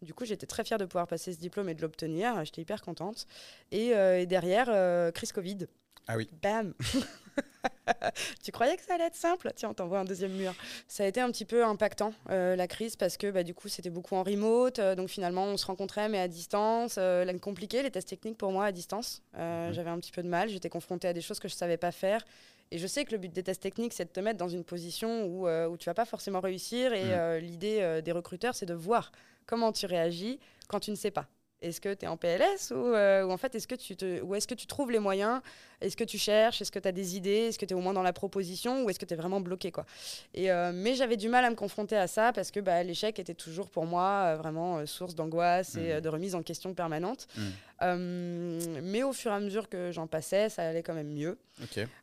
[0.00, 2.44] Du coup, j'étais très fière de pouvoir passer ce diplôme et de l'obtenir.
[2.44, 3.26] J'étais hyper contente.
[3.70, 5.66] Et, euh, derrière, euh, crise Covid.
[6.08, 6.28] Ah oui.
[6.42, 6.74] Bam
[8.42, 9.50] tu croyais que ça allait être simple?
[9.54, 10.54] Tiens, on t'envoie un deuxième mur.
[10.88, 13.90] Ça a été un petit peu impactant, la crise, parce que bah, du coup, c'était
[13.90, 14.80] beaucoup en remote.
[14.80, 16.96] donc finalement, on se rencontrait, mais à distance.
[16.98, 19.22] Euh, compliqué, les tests techniques pour moi à distance.
[19.34, 19.72] Mhm.
[19.72, 20.48] J'avais un petit peu de mal.
[20.48, 22.24] J'étais confrontée à des choses que je ne savais pas faire.
[22.72, 24.64] Et je sais que le but des tests techniques, c'est de te mettre dans une
[24.64, 26.94] position où, euh, où tu vas pas forcément réussir.
[26.94, 27.10] Et mm.
[27.10, 29.12] euh, l'idée euh, des recruteurs, c'est de voir
[29.44, 31.28] comment tu réagis quand tu ne sais pas.
[31.60, 34.34] Est-ce que tu es en PLS ou, ou en fait, est-ce que, tu te, ou
[34.34, 35.42] est-ce que tu trouves les moyens?
[35.82, 36.62] Est-ce que tu cherches?
[36.62, 37.48] Est-ce que tu as des idées?
[37.48, 39.40] Est-ce que tu es au moins dans la proposition Ou est-ce que tu es vraiment
[39.40, 39.84] bloqué quoi?
[40.32, 43.18] Et, euh, Mais j'avais du mal à me confronter à ça parce que bah, l'échec
[43.18, 46.00] était toujours pour moi euh, vraiment euh, source d'angoisse et mmh.
[46.00, 47.26] de remise en question permanente.
[47.36, 47.42] Mmh.
[47.82, 51.38] Mais au fur et à mesure que j'en passais, ça allait quand même mieux.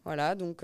[0.06, 0.64] Voilà, donc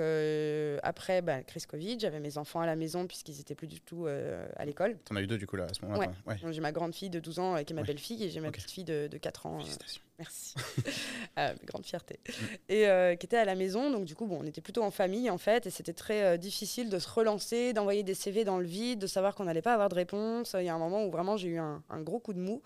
[0.84, 4.08] après, bah, crise Covid, j'avais mes enfants à la maison puisqu'ils n'étaient plus du tout
[4.08, 4.98] à l'école.
[5.06, 6.38] Tu en as eu deux du coup là à ce moment-là ouais.
[6.52, 8.72] J'ai ma grande fille de 12 ans qui est ma belle-fille et j'ai ma petite
[8.72, 9.60] fille de, de 4 ans.
[9.60, 10.02] Félicitations.
[10.18, 10.56] Merci.
[11.40, 12.20] euh, grande fierté.
[12.28, 12.32] Mm.
[12.70, 13.92] Et euh, qui était à la maison.
[13.92, 15.66] Donc, du coup, bon, on était plutôt en famille, en fait.
[15.66, 19.08] Et c'était très euh, difficile de se relancer, d'envoyer des CV dans le vide, de
[19.08, 20.56] savoir qu'on n'allait pas avoir de réponse.
[20.58, 22.62] Il y a un moment où vraiment j'ai eu un, un, gros coup de mou.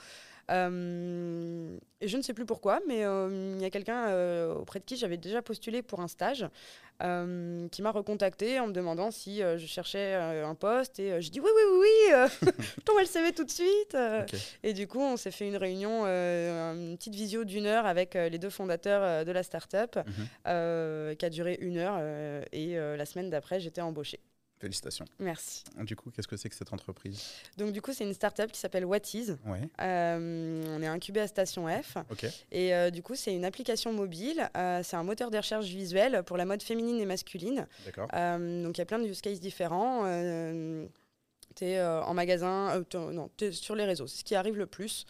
[0.50, 4.80] Euh, et je ne sais plus pourquoi, mais euh, il y a quelqu'un euh, auprès
[4.80, 6.48] de qui j'avais déjà postulé pour un stage
[7.72, 11.00] qui m'a recontacté en me demandant si je cherchais un poste.
[11.00, 11.80] Et je dis oui, oui, oui,
[12.42, 13.96] oui, je t'envoie le CV tout de suite.
[14.64, 18.38] Et du coup, on s'est fait une réunion, une petite visio d'une heure avec les
[18.38, 21.16] deux fondateurs de la start-up mhm.
[21.16, 22.44] qui a duré une heure.
[22.52, 24.20] et la semaine d'après, j'étais embauchée.
[24.60, 25.06] Félicitations.
[25.19, 25.63] Merci.
[25.78, 27.24] Du coup, qu'est-ce que c'est que cette entreprise?
[27.58, 29.32] Donc du coup, c'est une start-up qui s'appelle Whatis.
[29.45, 29.62] Ouais.
[29.80, 31.95] Euh, on est incubé à Station F.
[32.10, 32.26] Ok.
[32.52, 34.50] Et euh, du coup, c'est une application mobile.
[34.58, 37.67] Euh, c'est un moteur de recherche visuel pour la mode féminine et masculine.
[37.86, 38.10] D'accord.
[38.10, 40.04] Donc il y a plein de use cases différents.
[41.56, 44.08] tu es en magasin, non, tu es sur les réseaux.
[44.08, 45.06] C'est ce qui arrive le plus.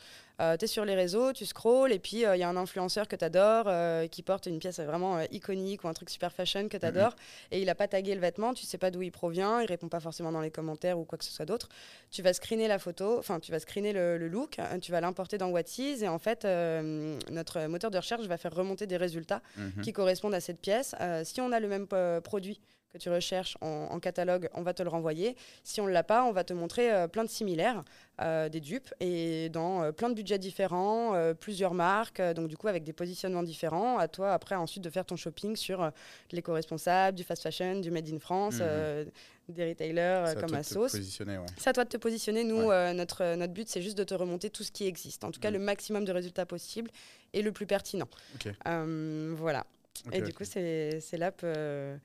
[0.58, 3.15] Tu es sur les réseaux, tu scrolls, et puis il y a un influenceur que
[3.15, 3.69] tu adores
[4.10, 7.15] qui porte une pièce vraiment euh, iconique ou un truc super fashion que tu adores,
[7.52, 9.89] et il n'a pas tagué le vêtement, tu sais pas d'où il provient, il répond
[9.89, 11.69] pas forcément dans les commentaires ou quoi que ce soit d'autre.
[12.12, 15.38] Tu vas screener la photo, enfin tu vas screener le, le look, tu vas l'importer
[15.38, 19.41] dans Whatis, et en fait, euh, notre moteur de recherche va faire remonter des résultats
[19.58, 19.82] Mhm.
[19.84, 20.95] qui correspondent à cette pièce.
[21.02, 22.60] Euh, si on a le même euh, produit
[22.91, 25.36] que tu recherches en, en catalogue, on va te le renvoyer.
[25.63, 27.84] Si on ne l'a pas, on va te montrer euh, plein de similaires,
[28.21, 32.67] euh, des dupes, et dans euh, plein de budgets différents, plusieurs marques, donc du coup
[32.67, 33.97] avec des positionnements différents.
[33.99, 35.91] À toi après ensuite de faire ton shopping sur
[36.32, 39.06] l'éco-responsable, du fast fashion, du made in France, Mhm.
[39.49, 40.91] des retailers C'est à comme toi de te Asos.
[40.91, 41.45] positionner, ouais.
[41.58, 42.43] C'est à toi de te positionner.
[42.43, 42.75] Nous, Ouais.
[42.75, 45.23] euh, notre, notre but, c'est juste de te remonter tout ce qui existe.
[45.23, 45.58] En tout cas, Mhm.
[45.58, 46.89] le maximum de résultats possibles
[47.34, 48.08] et le plus pertinent.
[48.36, 48.52] Ok.
[48.67, 49.65] Euh, voilà.
[50.13, 51.97] Et du coup, c'est c'est l'app euh,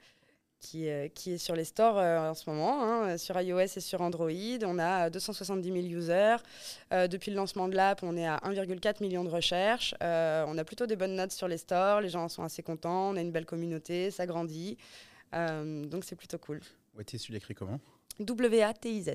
[0.64, 3.81] qui, euh, qui est sur les stores euh, en ce moment, hein, sur iOS et
[3.81, 4.31] sur Android.
[4.64, 6.37] On a 270 000 users.
[6.92, 9.94] Euh, depuis le lancement de l'app, on est à 1,4 million de recherches.
[10.03, 12.00] Euh, on a plutôt des bonnes notes sur les stores.
[12.00, 13.11] Les gens sont assez contents.
[13.11, 14.11] On a une belle communauté.
[14.11, 14.79] Ça grandit.
[15.35, 16.61] Euh, donc, c'est plutôt cool.
[16.96, 17.79] Ouais, tu l'écris comment?
[18.20, 19.11] W-A-T-I-Z.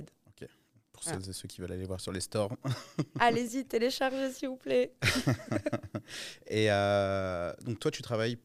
[0.91, 1.12] Pour Ah.
[1.13, 2.51] celles et ceux qui veulent aller voir sur les stores.
[3.19, 4.91] Allez-y, téléchargez, s'il vous plaît.
[6.47, 8.38] Et euh, donc, toi, tu travailles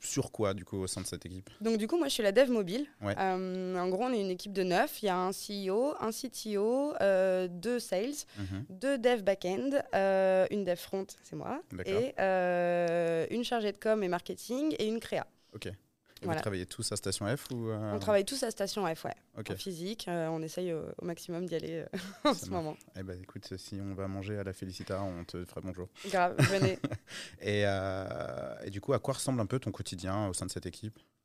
[0.00, 1.50] sur quoi, du coup, au sein de cette équipe?
[1.60, 2.86] Donc du coup, moi, je suis la dev mobile.
[3.02, 3.14] Ouais.
[3.18, 5.02] Euh, en gros, on est une équipe de neuf.
[5.02, 8.64] Il y a un CEO, un CTO, euh, deux sales, Mhm.
[8.70, 12.14] deux dev back-end, euh, une dev front, c'est moi, et
[13.34, 15.26] une chargée de com et marketing et une créa.
[15.54, 15.68] Ok.
[16.20, 16.38] Et Voilà.
[16.38, 19.14] vous travaillez tous à Station F ou euh, On travaille tous à Station F, ouais,
[19.36, 20.06] en physique.
[20.08, 22.76] Euh, on essaye au, au maximum d'y aller euh, en ce moment.
[22.98, 25.88] Eh ben, écoute, si on va manger à la Félicita, on te fera bonjour.
[26.10, 26.78] Grave, venez.
[27.40, 30.50] Et, euh, et du coup, à quoi ressemble un peu ton quotidien au sein de
[30.50, 30.98] cette équipe?
[30.98, 31.17] Euh,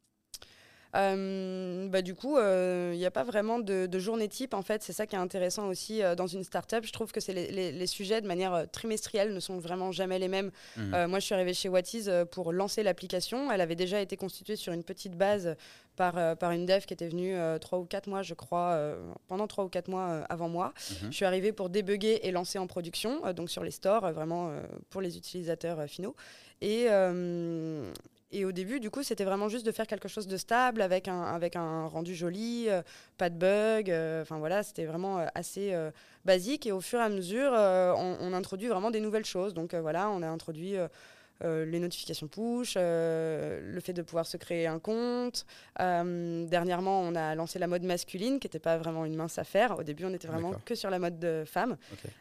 [0.94, 4.54] bah, du coup, il n'y a pas vraiment de, de journée type.
[4.54, 6.84] En fait, c'est ça qui est intéressant aussi euh, dans une startup.
[6.86, 9.92] Je trouve que c'est les, les- les sujets de manière euh, trimestrielle ne sont vraiment
[9.92, 10.52] jamais les mêmes.
[10.94, 11.70] Euh, moi, je suis arrivée chez
[12.10, 13.52] euh, pour lancer l'application.
[13.52, 15.56] Elle avait déjà été constituée sur une petite base
[15.96, 18.96] par, euh, par une dev qui était venue euh, ou quatre mois, je crois, euh,
[19.28, 20.74] pendant trois ou quatre mois euh, avant moi.
[21.02, 21.12] Mhm.
[21.12, 24.12] Je suis arrivée pour débugger et lancer en production, euh, donc sur les stores, euh,
[24.12, 26.16] vraiment euh, pour les utilisateurs euh, finaux.
[26.62, 27.92] Et, euh,
[28.34, 31.08] et au début, du coup, c'était vraiment juste de faire quelque chose de stable avec
[31.08, 32.82] un, avec un rendu joli, euh,
[33.18, 33.90] pas de bugs.
[33.92, 35.74] euh, Enfin voilà, c'était vraiment euh, assez
[36.26, 36.66] basique.
[36.66, 39.54] Et au fur et à mesure, on, on introduit vraiment des nouvelles choses.
[39.54, 40.76] Donc voilà, on a introduit.
[41.44, 45.46] euh, les notifications push, euh, le fait de pouvoir se créer un compte.
[45.82, 49.78] Euh, dernièrement, on a lancé la mode masculine, qui n'était pas vraiment une mince affaire.
[49.78, 51.76] Au début, on était vraiment que sur la mode de femme.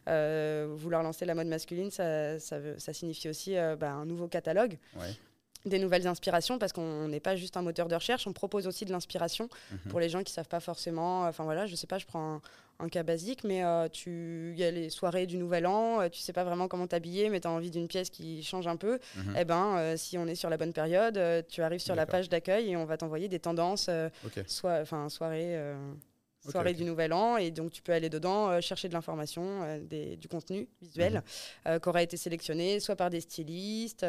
[0.07, 5.07] Vouloir lancer la mode masculine, ça, ça, signifie aussi bah, un nouveau catalogue, Ouais.
[5.65, 8.85] Des nouvelles inspirations, parce qu'on n'est pas juste un moteur de recherche, on propose aussi
[8.85, 9.79] de l'inspiration Mhm.
[9.91, 11.23] pour les gens qui savent pas forcément.
[11.27, 12.41] Enfin voilà, je sais pas, je prends un,
[12.81, 16.19] un cas basique, mais euh, tu, y a les soirées du Nouvel An, euh, tu
[16.21, 18.99] sais pas vraiment comment t'habiller, mais tu as envie d'une pièce qui change un peu.
[19.17, 19.37] Mhm.
[19.39, 22.07] Eh ben, euh, si on est sur la bonne période, euh, tu arrives sur la
[22.07, 24.43] page d'accueil et on va t'envoyer des tendances, euh, Ok.
[24.49, 25.57] soit, enfin soirée.
[26.51, 30.17] soirée du Nouvel An et donc tu peux aller dedans euh, chercher de l'information, euh,
[30.17, 31.23] du contenu visuel
[31.69, 34.05] euh, qui aura été sélectionné soit par des stylistes,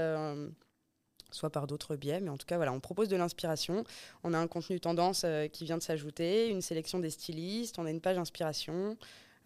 [1.34, 3.84] soit par d'autres biais, mais en tout cas voilà, on propose de l'inspiration.
[4.24, 7.86] On a un contenu tendance euh, qui vient de s'ajouter, une sélection des stylistes, on
[7.86, 8.98] a une page inspiration.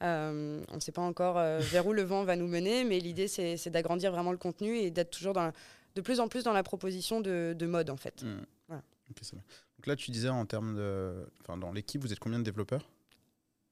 [0.04, 3.00] Euh, on ne sait pas encore euh, vers où le vent va nous mener, mais
[3.00, 5.54] l'idée c'est d'agrandir vraiment le contenu et d'être toujours dans la-
[5.96, 8.24] de plus en plus dans la proposition de, de mode en fait.
[8.68, 8.84] Voilà.
[9.10, 9.42] Ok, ça va.
[9.78, 11.26] Donc là, tu disais en termes de.
[11.42, 12.88] Enfin, dans l'équipe, vous êtes combien de développeurs?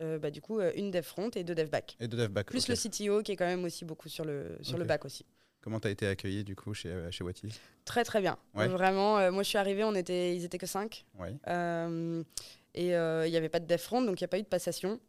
[0.01, 1.95] Euh, bah, du coup, une dev front et deux dev back.
[1.99, 4.57] Et de dev back Plus le CTO qui est quand même aussi beaucoup sur le,
[4.61, 5.25] sur le back aussi.
[5.65, 7.25] Comment tu as été accueilli du coup chez, euh, chez
[7.85, 8.37] Très très bien.
[8.53, 8.67] Ouais.
[8.67, 11.03] Vraiment, euh, moi je suis arrivée, on était, ils étaient que 5.
[11.17, 11.31] Ouais.
[12.75, 14.47] et euh, il n'y avait pas de front, donc il n'y a pas eu de
[14.47, 14.99] passation.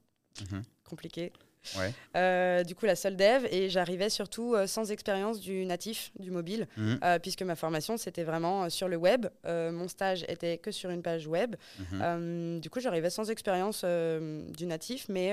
[0.51, 0.62] Mhm.
[0.88, 1.31] Compliqué.
[1.79, 1.92] Ouais.
[2.16, 6.31] Euh, du coup, la seule dev, et j'arrivais surtout euh, sans expérience du natif, du
[6.31, 6.98] mobile, Mhm.
[7.02, 9.26] euh, puisque ma formation c'était vraiment sur le web.
[9.44, 11.57] Mon stage était que sur une page web.
[11.92, 12.61] Mhm.
[12.61, 15.33] Du coup, j'arrivais sans expérience du natif, mais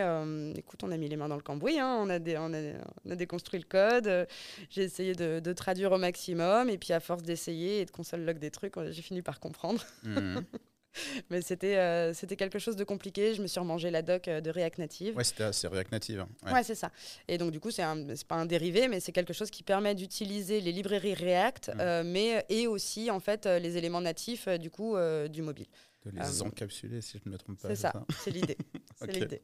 [0.58, 2.58] écoute, on a mis les mains dans le cambouis, hein, on, a dé- on, a,
[3.06, 4.28] on a déconstruit le code,
[4.70, 8.22] j'ai essayé de, de traduire au maximum, et puis à force d'essayer et de console
[8.26, 9.84] log des trucs, j'ai fini par comprendre.
[10.04, 10.44] Mhm.
[11.30, 14.42] mais c'était euh, c'était quelque chose de compliqué, je me suis remangé la doc euh,
[14.42, 15.16] de React Native.
[15.18, 16.20] Ouais, c'était assez React Native.
[16.22, 16.28] hein.
[16.46, 16.54] Ouais.
[16.54, 16.92] Ouais, c'est ça.
[17.28, 17.84] Et donc, du coup, c'est
[18.16, 21.80] c'est pas un dérivé, mais c'est quelque chose qui permet d'utiliser les librairies React, Mm.
[21.80, 25.68] euh, mais, et aussi, en fait, les éléments natifs, du coup, euh, du mobile.
[26.06, 27.70] De les encapsuler, si je ne me trompe pas.
[27.70, 28.58] C'est ça, c'est l'idée.
[28.96, 29.42] c'est l'idée.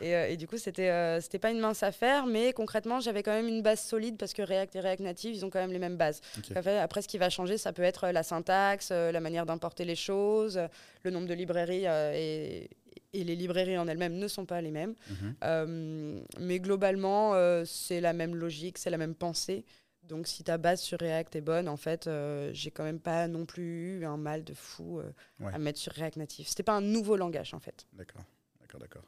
[0.00, 3.48] Et, et, du coup, c'était c'était pas une mince affaire, mais concrètement, j'avais quand même
[3.48, 5.96] une base solide parce que React et React Native, ils ont quand même les mêmes
[5.96, 6.20] bases.
[6.54, 10.60] Après, ce qui va changer, ça peut être la syntaxe, la manière d'importer les choses,
[11.02, 12.70] le nombre de librairies et
[13.16, 14.94] et les librairies en elles-mêmes ne sont pas les mêmes.
[15.08, 15.34] Mhm.
[15.44, 19.64] Euh, mais globalement, euh, c'est la même logique, c'est la même pensée.
[20.08, 23.28] Donc si ta base sur React est bonne, en fait, euh, j'ai quand même pas
[23.28, 25.00] non plus eu un mal de fou
[25.40, 26.48] à mettre sur React Native.
[26.48, 27.86] C'était pas un nouveau langage, en fait.
[27.92, 28.22] D'accord,
[28.60, 29.04] d'accord, d'accord.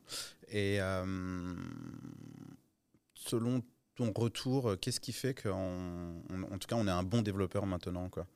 [0.49, 0.79] Et
[3.15, 3.63] selon
[3.95, 8.09] ton retour, qu'est-ce qui fait qu'en en tout cas, on est un bon développeur maintenant
[8.09, 8.27] quoi?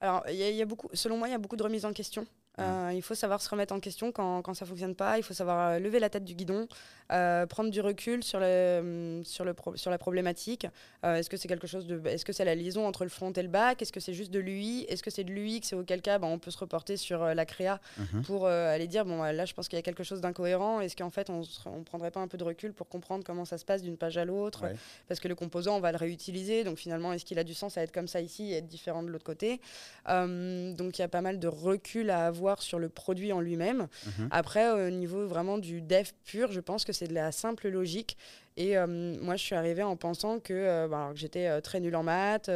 [0.00, 2.26] Alors, y y a beaucoup, selon moi, il y a beaucoup de remises en question.
[2.58, 5.18] Euh, il faut savoir se remettre en question quand, quand ça ne fonctionne pas.
[5.18, 6.66] Il faut savoir euh, lever la tête du guidon,
[7.12, 10.66] euh, prendre du recul sur, le, mm, sur, le sur la problématique.
[11.04, 13.42] est-ce que c'est quelque chose de, est-ce que c'est la liaison entre le front et
[13.42, 16.02] le back Est-ce que c'est juste de l'UI Est-ce que c'est de l'UI C'est auquel
[16.02, 18.22] cas, bah, on peut se reporter sur la créa mm-hmm.
[18.22, 20.80] pour aller dire bon là, je pense qu'il y a quelque chose d'incohérent.
[20.80, 23.58] Est-ce qu'en fait, on ne prendrait pas un peu de recul pour comprendre comment ça
[23.58, 24.64] se passe d'une page à l'autre?
[25.06, 26.64] Parce que le composant, on va le réutiliser.
[26.64, 29.02] Donc finalement, est-ce qu'il a du sens à être comme ça ici et être différent
[29.02, 29.60] de l'autre côté?
[30.06, 33.86] Donc il y a pas mal de recul à avoir sur le produit en lui-même.
[34.06, 34.28] Mhm.
[34.30, 38.16] Après, au niveau vraiment du dev pur, je pense que c'est de la simple logique.
[38.58, 38.86] Et euh,
[39.22, 42.02] moi, je suis arrivée en pensant que, euh, bah, que j'étais euh, très nulle en
[42.02, 42.50] maths,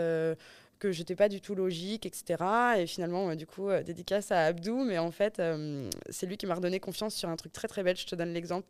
[0.80, 2.42] que j'étais pas du tout logique, etc.
[2.78, 5.40] Et finalement, du coup, dédicace à Abdou, mais en fait,
[6.08, 8.00] c'est lui qui m'a redonné confiance sur un truc très très bête.
[8.00, 8.66] Je te donne l'exemple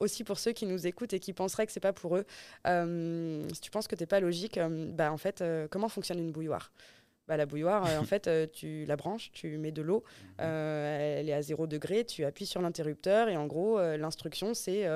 [0.00, 2.24] aussi pour ceux qui nous écoutent et qui penseraient que c'est pas pour eux.
[3.52, 4.58] si tu penses que t'es pas logique,
[4.94, 6.72] bah en fait, comment fonctionne une bouilloire?
[7.28, 10.28] Bah, la bouilloire, euh, en fait, euh, tu la branches, tu mets de l'eau, mhm.
[10.40, 14.88] euh, elle est à 0 degré, tu appuies sur l'interrupteur et en gros, l'instruction, c'est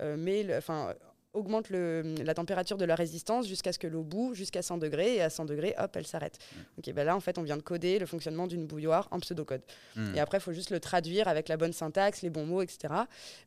[0.00, 0.94] enfin
[1.34, 5.16] augmente le, la température de la résistance jusqu'à ce que l'eau boue jusqu'à 100 degrés
[5.16, 6.38] et à 100 degrés, hop, elle s'arrête.
[6.38, 6.64] Mhm.
[6.78, 9.62] Ok, bah là, en fait, on vient de coder le fonctionnement d'une bouilloire en pseudocode.
[9.96, 10.14] Mhm.
[10.14, 12.94] Et après, il faut juste le traduire avec la bonne syntaxe, les bons mots, etc.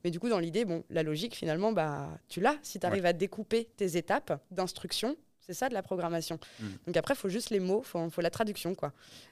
[0.04, 2.58] Mais du coup, dans l'idée, bon, la logique, finalement, bah, tu l'as.
[2.62, 5.16] Si tu arrives à découper tes étapes d'instruction,
[5.48, 6.40] c'est ça de la programmation.
[6.60, 6.66] Mm.
[6.88, 8.76] Donc après, il faut juste les mots, il faut, faut, la traduction.
[8.76, 8.92] quoi.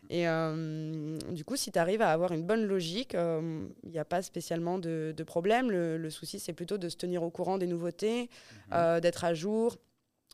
[0.10, 4.00] Et euh, du coup, si tu arrives à avoir une bonne logique, il euh, n'y
[4.00, 5.70] a pas spécialement de, problème.
[5.72, 8.74] Le, souci, c'est plutôt de se tenir au courant des nouveautés, mm-hmm.
[8.74, 9.78] euh, d'être à jour,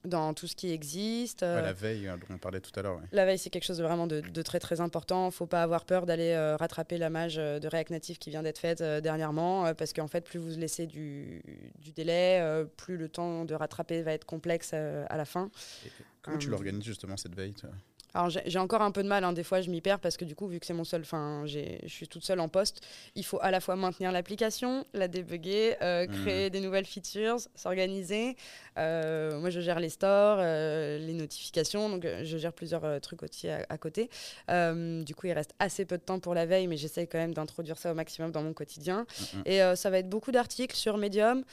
[0.06, 1.42] dans tout ce qui existe.
[1.42, 3.00] la euh, veille, hein, dont on parlait tout à l'heure.
[3.12, 5.26] La veille, c'est quelque chose de vraiment de, très très important.
[5.26, 8.18] Il ne faut pas avoir peur d'aller euh, rattraper la mage euh, de React Native
[8.18, 11.42] qui vient d'être faite dernièrement, parce qu'en fait, plus vous laissez du,
[11.80, 15.50] du délai, plus le temps de rattraper va être complexe à la fin.
[16.22, 17.54] comment tu l'organises justement cette veille
[18.14, 19.34] alors j'ai encore un peu de mal, hein.
[19.34, 21.44] des fois je m'y perds parce que du coup, vu que c'est mon seul, enfin,
[21.46, 22.86] je suis toute seule en poste,
[23.16, 26.22] il faut à la fois maintenir l'application, la débugger, euh, mmh.
[26.22, 28.36] créer des nouvelles features, s'organiser.
[28.78, 33.50] Euh, moi, je gère les stores, euh, les notifications, donc je gère plusieurs trucs aussi
[33.50, 34.10] à, côté.
[34.48, 37.34] du coup, il reste assez peu de temps pour la veille, mais j'essaie quand même
[37.34, 39.06] d'introduire ça au maximum dans mon quotidien.
[39.46, 41.44] Et ça va être beaucoup d'articles sur Medium.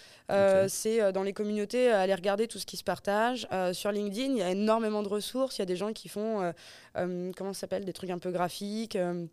[0.68, 3.46] C'est dans les communautés, aller regarder tout ce qui se partage.
[3.72, 5.59] sur LinkedIn, il y a énormément de ressources.
[5.59, 6.52] Il y a des gens qui font euh,
[6.96, 9.26] euh, comment ça s'appelle, des trucs un peu graphiques euh,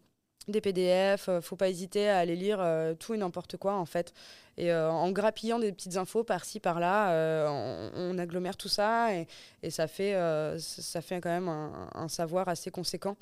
[0.48, 2.64] des PDF, faut pas hésiter à aller lire
[3.00, 4.14] tout et n'importe quoi en fait.
[4.58, 9.28] Et en grappillant des petites infos par-ci par-là, on, agglomère tout ça et,
[9.64, 10.16] et ça fait
[10.60, 13.18] ça fait quand même un, savoir assez conséquent.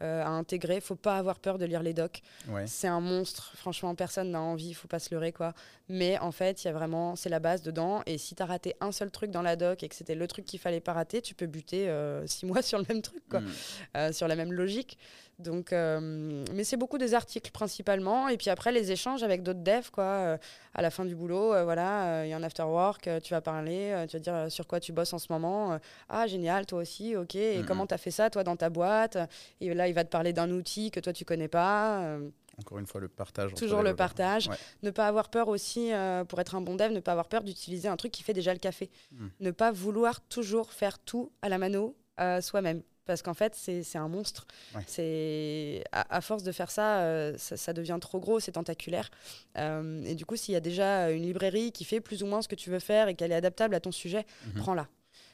[0.00, 0.80] à intégrer.
[0.80, 2.22] Faut pas avoir peur de lire les docs.
[2.66, 3.52] C'est un monstre.
[3.56, 4.72] Franchement, personne n'a envie.
[4.72, 5.54] Faut pas se leurrer quoi.
[5.88, 8.02] Mais en fait, il y a vraiment, c'est la base dedans.
[8.06, 10.28] Et si tu as raté un seul truc dans la doc et que c'était le
[10.28, 11.92] truc qu'il fallait pas rater, tu peux buter
[12.26, 14.12] six mois sur le même truc quoi, mm.
[14.12, 14.98] sur la même logique.
[15.38, 18.28] Donc, euh, mais c'est beaucoup des articles principalement.
[18.28, 20.04] Et puis après, les échanges avec d'autres devs, quoi.
[20.04, 20.38] Euh,
[20.74, 23.40] à la fin du boulot, euh, voilà, il y a un after work, tu vas
[23.40, 25.78] parler, tu vas dire sur quoi tu bosses en ce moment.
[26.08, 27.36] ah, génial, toi aussi, ok.
[27.36, 29.16] Et comment tu as fait ça, toi, dans ta boîte?
[29.60, 32.18] Et là, il va te parler d'un outil que toi, tu connais pas.
[32.58, 33.54] Encore une fois, le partage.
[33.54, 34.50] Toujours le partage.
[34.82, 35.92] Ne pas avoir peur aussi,
[36.28, 38.52] pour être un bon dev, ne pas avoir peur d'utiliser un truc qui fait déjà
[38.52, 38.90] le café.
[39.12, 39.28] Hmm.
[39.38, 41.94] Ne pas vouloir toujours faire tout à la mano
[42.40, 44.46] soi-même parce qu'en fait, c'est un monstre.
[44.86, 49.10] C'est à, force de faire ça, euh, ça, devient trop gros, c'est tentaculaire.
[49.56, 52.42] Euh, et du coup, s'il y a déjà une librairie qui fait plus ou moins
[52.42, 54.60] ce que tu veux faire et qu'elle est adaptable à ton sujet, mhm.
[54.60, 54.88] prends-la.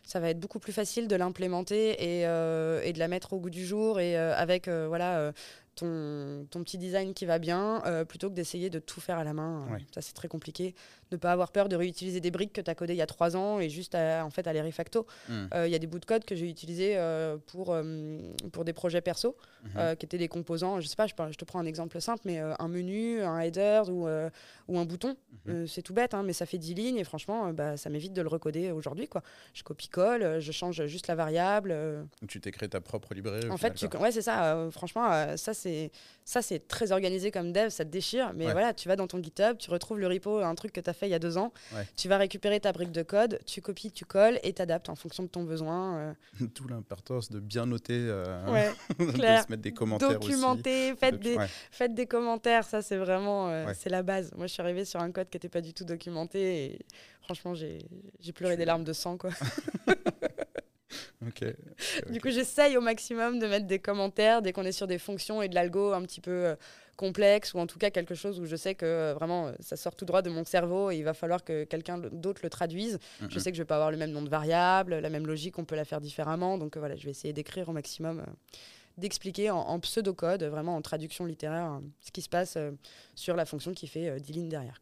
[0.05, 3.41] Ça va être beaucoup plus facile de l'implémenter et, euh, et, de la mettre au
[3.41, 5.33] goût du jour et avec voilà
[5.75, 9.33] ton, ton, petit design qui va bien, plutôt que d'essayer de tout faire à la
[9.33, 9.67] main.
[9.95, 10.75] Ça, c'est très compliqué
[11.15, 13.07] ne pas avoir peur de réutiliser des briques que tu as codées il y a
[13.07, 15.07] trois ans et juste à, en fait, aller refacto.
[15.29, 15.47] Hmm.
[15.55, 18.19] Euh, il y a des bouts de code que j'ai utilisés euh, pour, euh,
[18.53, 19.97] pour des projets perso, mhm.
[19.97, 20.81] qui étaient des composants.
[20.81, 23.83] Je sais pas, je, je, te prends un exemple simple, mais un menu, un header
[23.89, 24.07] ou,
[24.69, 25.17] ou un bouton.
[25.47, 25.67] Mhm.
[25.67, 28.23] c'est tout bête, hein, mais ça fait 10 lignes et franchement, bah, ça m'évite de
[28.23, 29.09] le recoder aujourd'hui.
[29.09, 29.23] Quoi.
[29.53, 31.75] Je copie-colle, je change juste la variable.
[32.29, 33.49] Tu t'es créé ta propre librairie.
[33.51, 34.69] En fait, tu, ouais, c'est ça.
[34.71, 35.64] franchement, ça, c'est
[36.25, 38.33] ça, c'est très organisé comme dev, ça te déchire.
[38.35, 40.89] Mais voilà, tu vas dans ton GitHub, tu retrouves le repo, un truc que tu
[40.89, 41.53] as fait il y a deux ans.
[41.97, 45.23] Tu vas récupérer ta brique de code, tu copies, tu colles et t'adaptes en fonction
[45.23, 45.99] de ton besoin.
[45.99, 46.47] Euh.
[46.55, 51.37] Tout l'importance de bien noter, euh, ouais, de se mettre des commentaires Documenter, faites, des,
[51.71, 52.65] faites des commentaires.
[52.65, 54.33] Ça, c'est vraiment euh, c'est la base.
[54.37, 56.79] Moi, je suis arrivée sur un code qui n'était pas du tout documenté et
[57.23, 57.79] franchement, j'ai
[58.35, 59.19] pleuré des larmes de sang.
[59.19, 59.31] quoi.
[62.11, 65.43] Du coup, j'essaye au maximum de mettre des commentaires dès qu'on est sur des fonctions
[65.43, 66.57] et de l'algo un petit peu euh,
[66.97, 69.77] complexe ou en tout cas quelque chose où je sais que euh, vraiment euh, ça
[69.77, 72.99] sort tout droit de mon cerveau et il va falloir que quelqu'un d'autre le traduise.
[73.29, 75.59] Je sais que je vais pas avoir le même nom de variable, la même logique,
[75.59, 76.59] on peut la faire différemment.
[76.59, 78.25] Donc voilà, je vais essayer d'écrire au maximum
[78.97, 82.57] d'expliquer en, en pseudo-code, vraiment en traduction littéraire, ce qui se passe
[83.17, 84.81] sur la fonction qui fait 10 lignes derrière.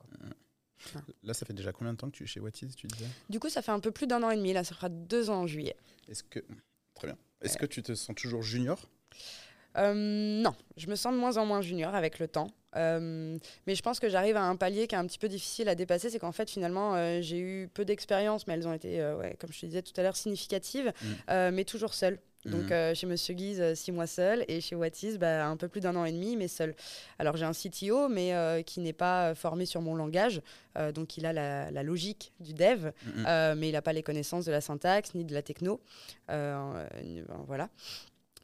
[1.22, 3.40] Là, ça fait déjà combien de temps que tu es chez Whatis, tu disais Du
[3.40, 4.52] coup, ça fait un peu plus d'un an et demi.
[4.52, 5.76] Là, ça fera deux ans en juillet.
[6.08, 6.40] Est-ce que
[6.94, 7.16] très bien.
[7.40, 8.88] Est-ce que tu te sens toujours junior?
[9.78, 12.48] Euh, non, je me sens de moins en moins junior avec le temps.
[12.76, 15.68] Euh, mais je pense que j'arrive à un palier qui est un petit peu difficile
[15.68, 16.10] à dépasser.
[16.10, 19.52] C'est qu'en fait, finalement, euh, j'ai eu peu d'expériences, mais elles ont été, ouais, comme
[19.52, 20.92] je te disais tout à l'heure, significatives,
[21.28, 21.50] mm.
[21.50, 22.18] mais toujours seule.
[22.44, 22.72] Donc mhm.
[22.72, 25.80] euh, chez Monsieur Guise, euh, six mois seul, et chez Whatis, bah, un peu plus
[25.80, 26.74] d'un an et demi, mais seul.
[27.18, 30.42] Alors j'ai un CTO, mais euh, qui n'est pas formé sur mon langage,
[30.94, 33.58] donc il a la, logique du dev, mhm.
[33.58, 35.80] mais il n'a pas les connaissances de la syntaxe ni de la techno.
[36.28, 37.68] voilà.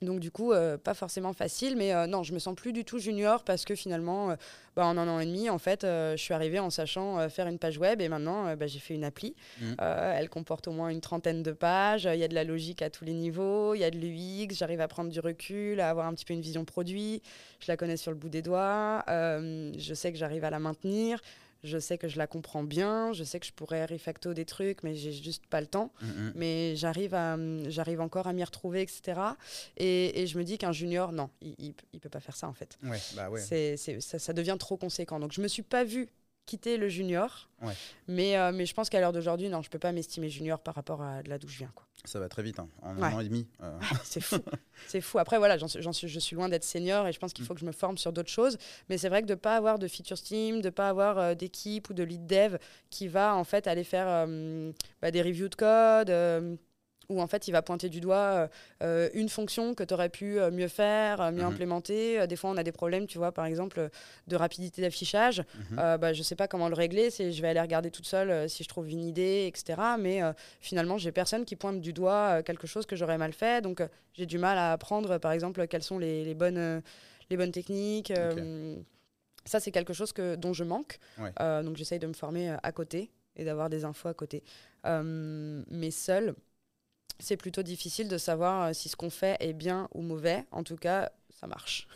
[0.02, 2.84] Donc du coup, euh, pas forcément facile, mais euh, non, je me sens plus du
[2.84, 4.36] tout junior parce que finalement, euh,
[4.76, 7.58] bah, en un an et demi, en fait, je suis arrivée en sachant faire une
[7.58, 9.34] page web et maintenant, bah, j'ai fait une appli.
[9.60, 9.74] Mmh.
[9.80, 12.08] elle comporte au moins une trentaine de pages.
[12.12, 14.54] Il y a de la logique à tous les niveaux, il y a de l'UX.
[14.54, 17.22] J'arrive à prendre du recul, à avoir un petit peu une vision produit.
[17.60, 19.04] Je la connais sur le bout des doigts.
[19.08, 21.20] je sais que j'arrive à la maintenir
[21.64, 24.82] je sais que je la comprends bien, je sais que je pourrais refacto des trucs,
[24.82, 25.92] mais j'ai juste pas le temps.
[26.00, 26.32] Mm, mm.
[26.36, 27.36] Mais j'arrive à,
[27.68, 29.20] j'arrive encore à m'y retrouver, etc.
[29.76, 32.52] Et, et, je me dis qu'un junior, non, il, il, peut pas faire ça en
[32.52, 32.78] fait.
[32.84, 33.40] Ouais, bah ouais.
[33.40, 35.18] C'est, ça, ça, devient trop conséquent.
[35.18, 36.08] Donc je me suis pas vue
[36.48, 37.50] quitter le junior,
[38.06, 40.74] mais, euh, mais je pense qu'à l'heure d'aujourd'hui, non, je peux pas m'estimer junior par
[40.74, 41.70] rapport à là d'où je viens.
[41.74, 41.84] Quoi.
[42.04, 42.68] Ça va très vite, hein.
[42.80, 43.46] en un an et demi.
[43.62, 43.78] Euh.
[44.02, 44.38] c'est fou.
[44.86, 45.18] c'est fou.
[45.18, 47.60] Après, voilà, j'en suis, je suis loin d'être senior et je pense qu'il faut que
[47.60, 48.56] je me forme sur d'autres choses.
[48.88, 51.18] Mais c'est vrai que de ne pas avoir de feature team, de ne pas avoir
[51.18, 52.56] euh, d'équipe ou de lead dev
[52.88, 54.26] qui va en fait aller faire
[55.02, 56.58] bah, des reviews de code
[57.08, 58.48] où en fait il va pointer du doigt euh,
[58.82, 61.52] euh, une fonction que tu aurais pu euh, mieux faire, mieux mhm.
[61.52, 62.26] implémenter.
[62.26, 63.88] des fois on a des problèmes, tu vois, par exemple,
[64.26, 65.42] de rapidité d'affichage.
[65.70, 65.96] Mhm.
[65.98, 68.68] bah, je sais pas comment le régler, je vais aller regarder toute seule si je
[68.68, 69.80] trouve une idée, etc.
[69.98, 70.20] Mais
[70.60, 73.62] finalement, j'ai personne qui pointe du doigt quelque chose que j'aurais mal fait.
[73.62, 73.82] Donc
[74.14, 76.82] j'ai du mal à apprendre, par exemple, quelles sont les, bonnes,
[77.30, 78.12] les bonnes techniques.
[79.44, 80.98] Ça, c'est quelque chose que, dont je manque.
[81.38, 84.42] donc j'essaye de me former à côté et d'avoir des infos à côté.
[84.84, 86.34] mais seul,
[87.18, 90.44] c'est plutôt difficile de savoir euh, si ce qu'on fait est bien ou mauvais.
[90.50, 91.88] En tout cas, ça marche.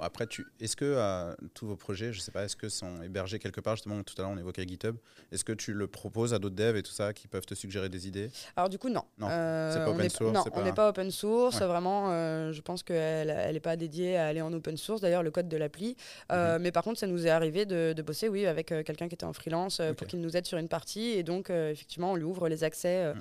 [0.00, 3.38] après, tu, est-ce que euh, tous vos projets, je sais pas, est-ce que sont hébergés
[3.38, 3.76] quelque part?
[3.76, 4.96] Justement, tout à l'heure, on évoquait GitHub.
[5.30, 7.90] Est-ce que tu le proposes à d'autres devs et tout ça qui peuvent te suggérer
[7.90, 8.30] des idées?
[8.56, 9.02] Alors du coup, non.
[9.18, 10.32] Non, euh, c'est pas open source.
[10.32, 11.60] Non, on n'est pas open source.
[11.60, 12.10] Vraiment,
[12.52, 15.02] je pense qu'elle n'est pas dédiée à aller en open source.
[15.02, 15.96] D'ailleurs, le code de l'appli.
[16.30, 16.58] Mhm.
[16.60, 19.34] Mais par contre, ça nous est arrivé de, bosser, oui, avec quelqu'un qui était en
[19.34, 21.10] freelance pour qu'il nous aide sur une partie.
[21.10, 23.12] Et donc, effectivement, on lui ouvre les accès.
[23.12, 23.20] Mhm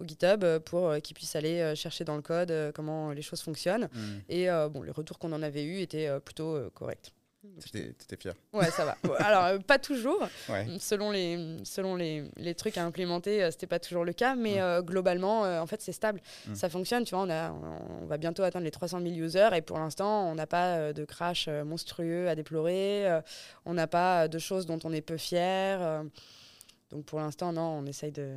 [0.00, 3.22] au GitHub euh, pour euh, qu'ils puissent aller euh, chercher dans le code comment les
[3.22, 3.88] choses fonctionnent.
[3.92, 4.18] Mm.
[4.28, 7.12] Et bon, les retours qu'on en avait eu étaient plutôt corrects.
[7.72, 8.98] T'étais fier Ouais, ça va.
[9.18, 10.28] Alors, pas toujours.
[10.78, 14.82] Selon, les, selon les, les, trucs à implémenter, c'était pas toujours le cas, mais mm.
[14.82, 16.20] globalement, en fait, c'est stable.
[16.46, 16.54] Mm.
[16.54, 17.04] Ça fonctionne.
[17.04, 17.50] Tu vois, on, a,
[18.02, 21.04] on, va bientôt atteindre les 300 000 users et pour l'instant, on n'a pas de
[21.04, 23.20] crash monstrueux à déplorer.
[23.64, 26.04] on n'a pas de choses dont on est peu fier.
[26.90, 28.36] donc, pour l'instant, non, on essaye de,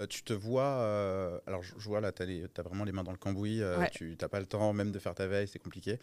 [0.00, 3.12] Euh, tu te vois, euh, alors je, vois là, tu as, vraiment les mains dans
[3.12, 5.98] le cambouis, euh, tu n'as pas le temps même de faire ta veille, c'est compliqué.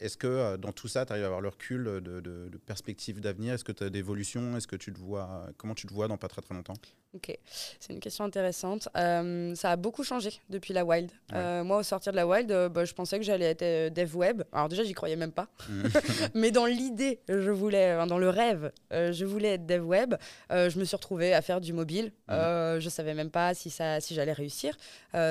[0.00, 3.20] Est-ce que dans tout ça, tu arrives à avoir le recul de, de, de perspective
[3.20, 3.54] d'avenir?
[3.54, 4.56] Est-ce que tu as d'évolution?
[4.56, 6.74] Est-ce que tu te vois, comment tu te vois dans pas très très longtemps?
[7.12, 7.36] Ok,
[7.80, 8.88] c'est une question intéressante.
[8.94, 11.10] Ça a beaucoup changé depuis la Wild.
[11.32, 14.42] Moi, au sortir de la Wild, bah, je pensais que j'allais être dev web.
[14.52, 15.48] Alors déjà, j'y croyais même pas.
[15.68, 15.82] Mm.
[16.34, 20.14] Mais dans l'idée, je voulais, dans le rêve, je voulais être dev web.
[20.50, 22.12] je me suis retrouvée à faire du mobile.
[22.28, 22.78] Mm.
[22.78, 24.76] je savais même pas si ça, si j'allais réussir,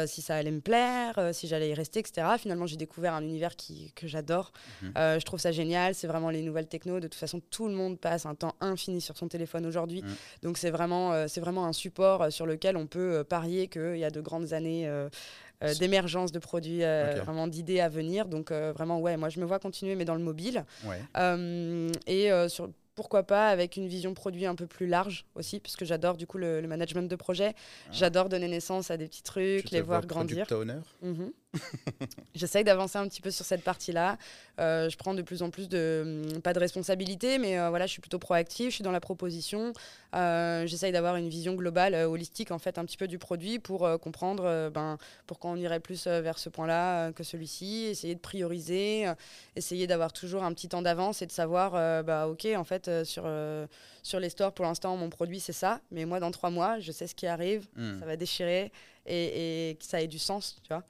[0.05, 2.27] si ça allait me plaire, si j'allais y rester, etc.
[2.37, 4.51] Finalement, j'ai découvert un univers qui, que j'adore.
[4.83, 5.19] Mm-hmm.
[5.19, 5.95] je trouve ça génial.
[5.95, 6.99] C'est vraiment les nouvelles techno.
[6.99, 10.01] De toute façon, tout le monde passe un temps infini sur son téléphone aujourd'hui.
[10.01, 10.07] Mm.
[10.43, 13.97] Donc c'est vraiment, c'est vraiment un support euh, sur lequel on peut euh, parier qu'il
[13.97, 15.09] y a de grandes années euh,
[15.79, 18.27] d'émergence de produits, vraiment d'idées à venir.
[18.27, 20.63] Donc vraiment, ouais, moi je me vois continuer, mais dans le mobile.
[22.07, 26.17] et sur, pourquoi pas avec une vision produit un peu plus large aussi, puisque j'adore
[26.17, 27.53] du coup le, management de projet.
[27.55, 27.89] Ah.
[27.93, 30.45] J'adore donner naissance à des petits trucs, les voir grandir.
[30.51, 30.81] Owner?
[31.01, 31.31] Mhm.
[32.35, 34.17] J'essaye d'avancer un petit peu sur cette partie-là.
[34.59, 37.85] Euh, je prends de plus en plus de, hum, pas de responsabilité, mais euh, voilà,
[37.87, 39.73] je suis plutôt proactive, je suis dans la proposition.
[40.15, 43.87] Euh, J'essaye d'avoir une vision globale, holistique en fait, un petit peu du produit pour
[43.99, 44.97] comprendre ben,
[45.27, 49.11] pourquoi on irait plus vers ce point-là que celui-ci, essayer de prioriser,
[49.55, 51.71] essayer d'avoir toujours un petit temps d'avance et de savoir,
[52.03, 53.27] bah ok, en fait, sur,
[54.03, 56.91] sur les stores, pour l'instant, mon produit c'est ça, mais moi, dans trois mois, je
[56.91, 57.99] sais ce qui arrive, Hmm.
[57.99, 58.71] ça va déchirer
[59.05, 60.83] et, et que ça ait du sens, tu vois.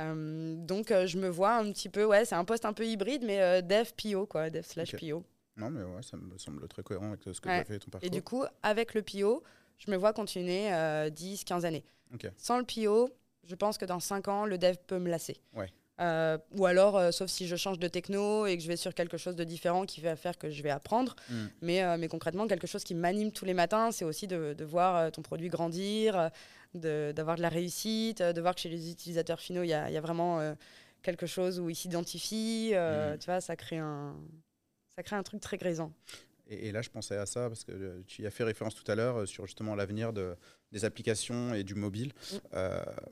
[0.00, 2.86] Euh, donc euh, je me vois un petit peu, ouais, c'est un poste un peu
[2.86, 5.00] hybride, mais euh, dev PO, quoi, dev slash Ok.
[5.00, 5.24] PO.
[5.56, 7.56] Non, mais ouais, ça me semble très cohérent avec ce que Ouais.
[7.56, 8.06] tu as fait et ton parcours.
[8.06, 9.42] Et du coup, avec le PO,
[9.78, 11.84] je me vois continuer euh, 10, 15 années.
[12.36, 13.10] Sans le PO,
[13.44, 15.36] je pense que dans 5 ans, le dev peut me lasser.
[15.54, 15.68] Ouais.
[16.00, 18.94] Euh, ou alors, euh, sauf si je change de techno et que je vais sur
[18.94, 21.14] quelque chose de différent qui va faire que je vais apprendre.
[21.28, 21.46] Hmm.
[21.60, 24.64] Mais, euh, mais concrètement, quelque chose qui m'anime tous les matins, c'est aussi de, de
[24.64, 26.30] voir ton produit grandir,
[26.74, 29.90] de- d'avoir de, la réussite, de voir que chez les utilisateurs finaux, il y a,
[29.90, 30.54] y a vraiment
[31.02, 32.72] quelque chose où ils s'identifient.
[32.74, 33.18] Mhm.
[33.18, 34.16] Tu vois, ça crée, un,
[34.96, 35.92] ça crée un truc très grisant.
[36.48, 38.90] Et, et là, je pensais à ça parce que tu y as fait référence tout
[38.90, 40.34] à l'heure sur justement l'avenir de,
[40.72, 42.12] des applications et du mobile.
[42.32, 42.36] Mm.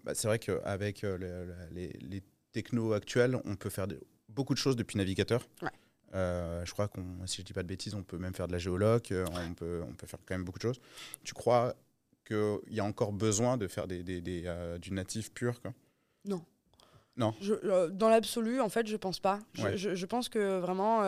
[0.04, 2.22] Bah, c'est vrai qu'avec le- le- les, les
[2.52, 5.46] technos actuels, on peut faire de- beaucoup de choses depuis navigateur.
[5.62, 5.68] Ouais.
[6.14, 8.52] Euh, je crois qu'on, si je dis pas de bêtises, on peut même faire de
[8.52, 10.80] la géoloc, euh, on peut, on peut faire quand même beaucoup de choses.
[11.22, 11.74] Tu crois
[12.26, 15.72] qu'il y a encore besoin de faire des, des- des, euh, du natif pur quoi?
[17.40, 19.40] Je- euh, dans l'absolu, en fait, je pense pas.
[19.54, 19.76] Je, Ouais.
[19.76, 21.02] je- je pense que vraiment,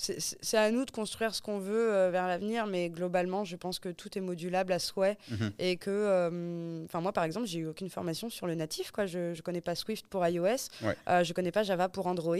[0.00, 3.78] c'est- à nous de construire ce qu'on veut euh, vers l'avenir, mais globalement, je pense
[3.78, 5.52] que tout est modulable à souhait Mhm.
[5.58, 9.06] et que, euh, enfin, moi, par exemple, j'ai eu aucune formation sur le natif, quoi.
[9.06, 10.96] Je, je connais pas Swift pour iOS, Ouais.
[11.08, 12.36] euh, je connais pas Java pour Android,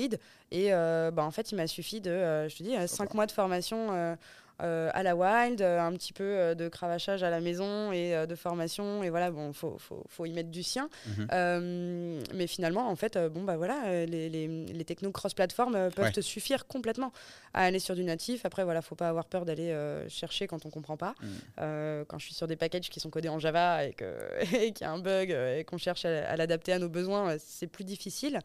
[0.51, 4.17] et bah, en fait, il m'a suffi de, je te dis, 5 mois de formation.
[4.63, 8.27] Euh, à la wild, euh, un petit peu euh, de cravachage à la maison et
[8.27, 12.23] de formation et voilà bon faut, faut, faut y mettre du sien Mhm.
[12.35, 16.13] mais finalement, en fait, bon, bah voilà, les, les, les technos cross-platform peuvent Ouais.
[16.13, 17.13] te suffire complètement
[17.55, 18.45] à aller sur du natif.
[18.45, 19.75] Après, voilà, faut pas avoir peur d'aller
[20.09, 21.15] chercher quand on comprend pas.
[21.23, 22.05] Mhm.
[22.09, 23.93] Quand je suis sur des packages qui sont codés en Java et
[24.73, 27.67] qu'il y a un bug et qu'on cherche à, à l'adapter à nos besoins, c'est
[27.67, 28.39] plus difficile.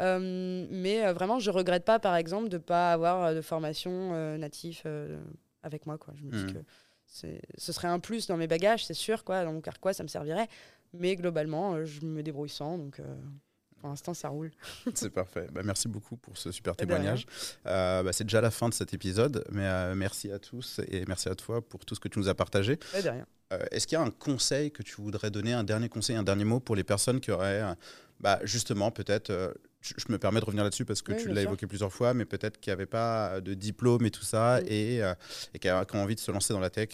[0.00, 4.36] Euh, mais euh, vraiment, je regrette pas, par exemple, de pas avoir de formation euh,
[4.38, 4.84] natif
[5.62, 5.98] avec moi.
[5.98, 6.14] Quoi.
[6.16, 6.52] Je me dis Mhm.
[6.54, 6.58] que
[7.58, 9.24] ce serait un plus dans mes bagages, c'est sûr.
[9.24, 9.44] Quoi.
[9.44, 10.48] Dans mon carquois, ça me servirait.
[10.94, 12.78] Mais globalement, euh, je me débrouille sans.
[12.78, 13.14] Donc, euh,
[13.80, 14.50] pour l'instant, ça roule.
[14.94, 15.46] C'est parfait.
[15.52, 17.26] Bah, merci beaucoup pour ce super témoignage.
[17.66, 21.04] Euh, bah, c'est déjà la fin de cet épisode, mais euh, merci à tous et
[21.08, 22.78] merci à toi pour tout ce que tu nous as partagé.
[22.94, 23.26] Ouais, de rien.
[23.72, 26.44] Est-ce qu'il y a un conseil que tu voudrais donner, un dernier conseil, un dernier
[26.44, 27.62] mot pour les personnes qui auraient,
[28.20, 31.66] bah, justement, peut-être, je, me permets de revenir là-dessus parce que Oui, tu l'as évoqué
[31.66, 34.64] plusieurs fois, mais peut-être qui n'avaient pas de diplôme et tout ça Mm.
[34.68, 35.14] et, euh,
[35.54, 36.90] et qui, a- qui envie de se lancer dans la tech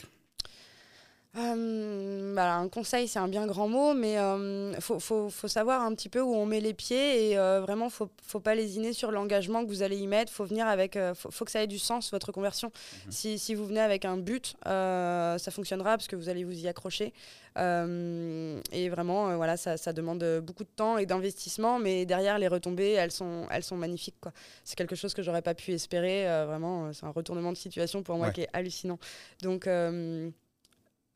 [1.36, 5.82] Euh, bah, un conseil, c'est un bien grand mot, mais il faut, faut- faut savoir
[5.82, 8.92] un petit peu où on met les pieds et euh, vraiment, faut, faut pas lésiner
[8.92, 10.32] sur l'engagement que vous allez y mettre.
[10.32, 12.72] Faut venir avec, euh, faut, faut que ça ait du sens votre conversion.
[13.06, 13.12] Mhm.
[13.12, 16.58] Si, si vous venez avec un but, euh, ça fonctionnera parce que vous allez vous
[16.58, 17.12] y accrocher.
[17.58, 22.38] Euh, et vraiment, euh, voilà, ça, ça demande beaucoup de temps et d'investissement, mais derrière
[22.38, 24.14] les retombées, elles sont, elles sont magnifiques.
[24.64, 26.28] C'est quelque chose que j'aurais pas pu espérer.
[26.28, 28.32] euh, vraiment, euh, c'est un retournement de situation pour moi Ouais.
[28.32, 28.98] qui est hallucinant.
[29.42, 30.30] Donc euh,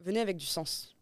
[0.05, 0.95] venez avec du sens.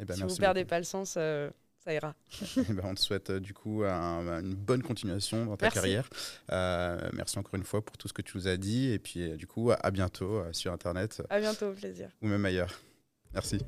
[0.00, 0.70] Eh ben, si vous merci perdez beaucoup.
[0.70, 1.50] pas le sens, euh,
[1.84, 2.14] ça ira.
[2.56, 5.74] Eh ben, on te souhaite euh, du coup un- une bonne continuation dans ta Merci.
[5.76, 6.08] carrière.
[6.52, 9.36] Euh, merci encore une fois pour tout ce que tu nous as dit et puis
[9.36, 12.08] du coup à bientôt sur Internet À bientôt, au plaisir.
[12.22, 12.80] ou même ailleurs.
[13.34, 13.60] Merci.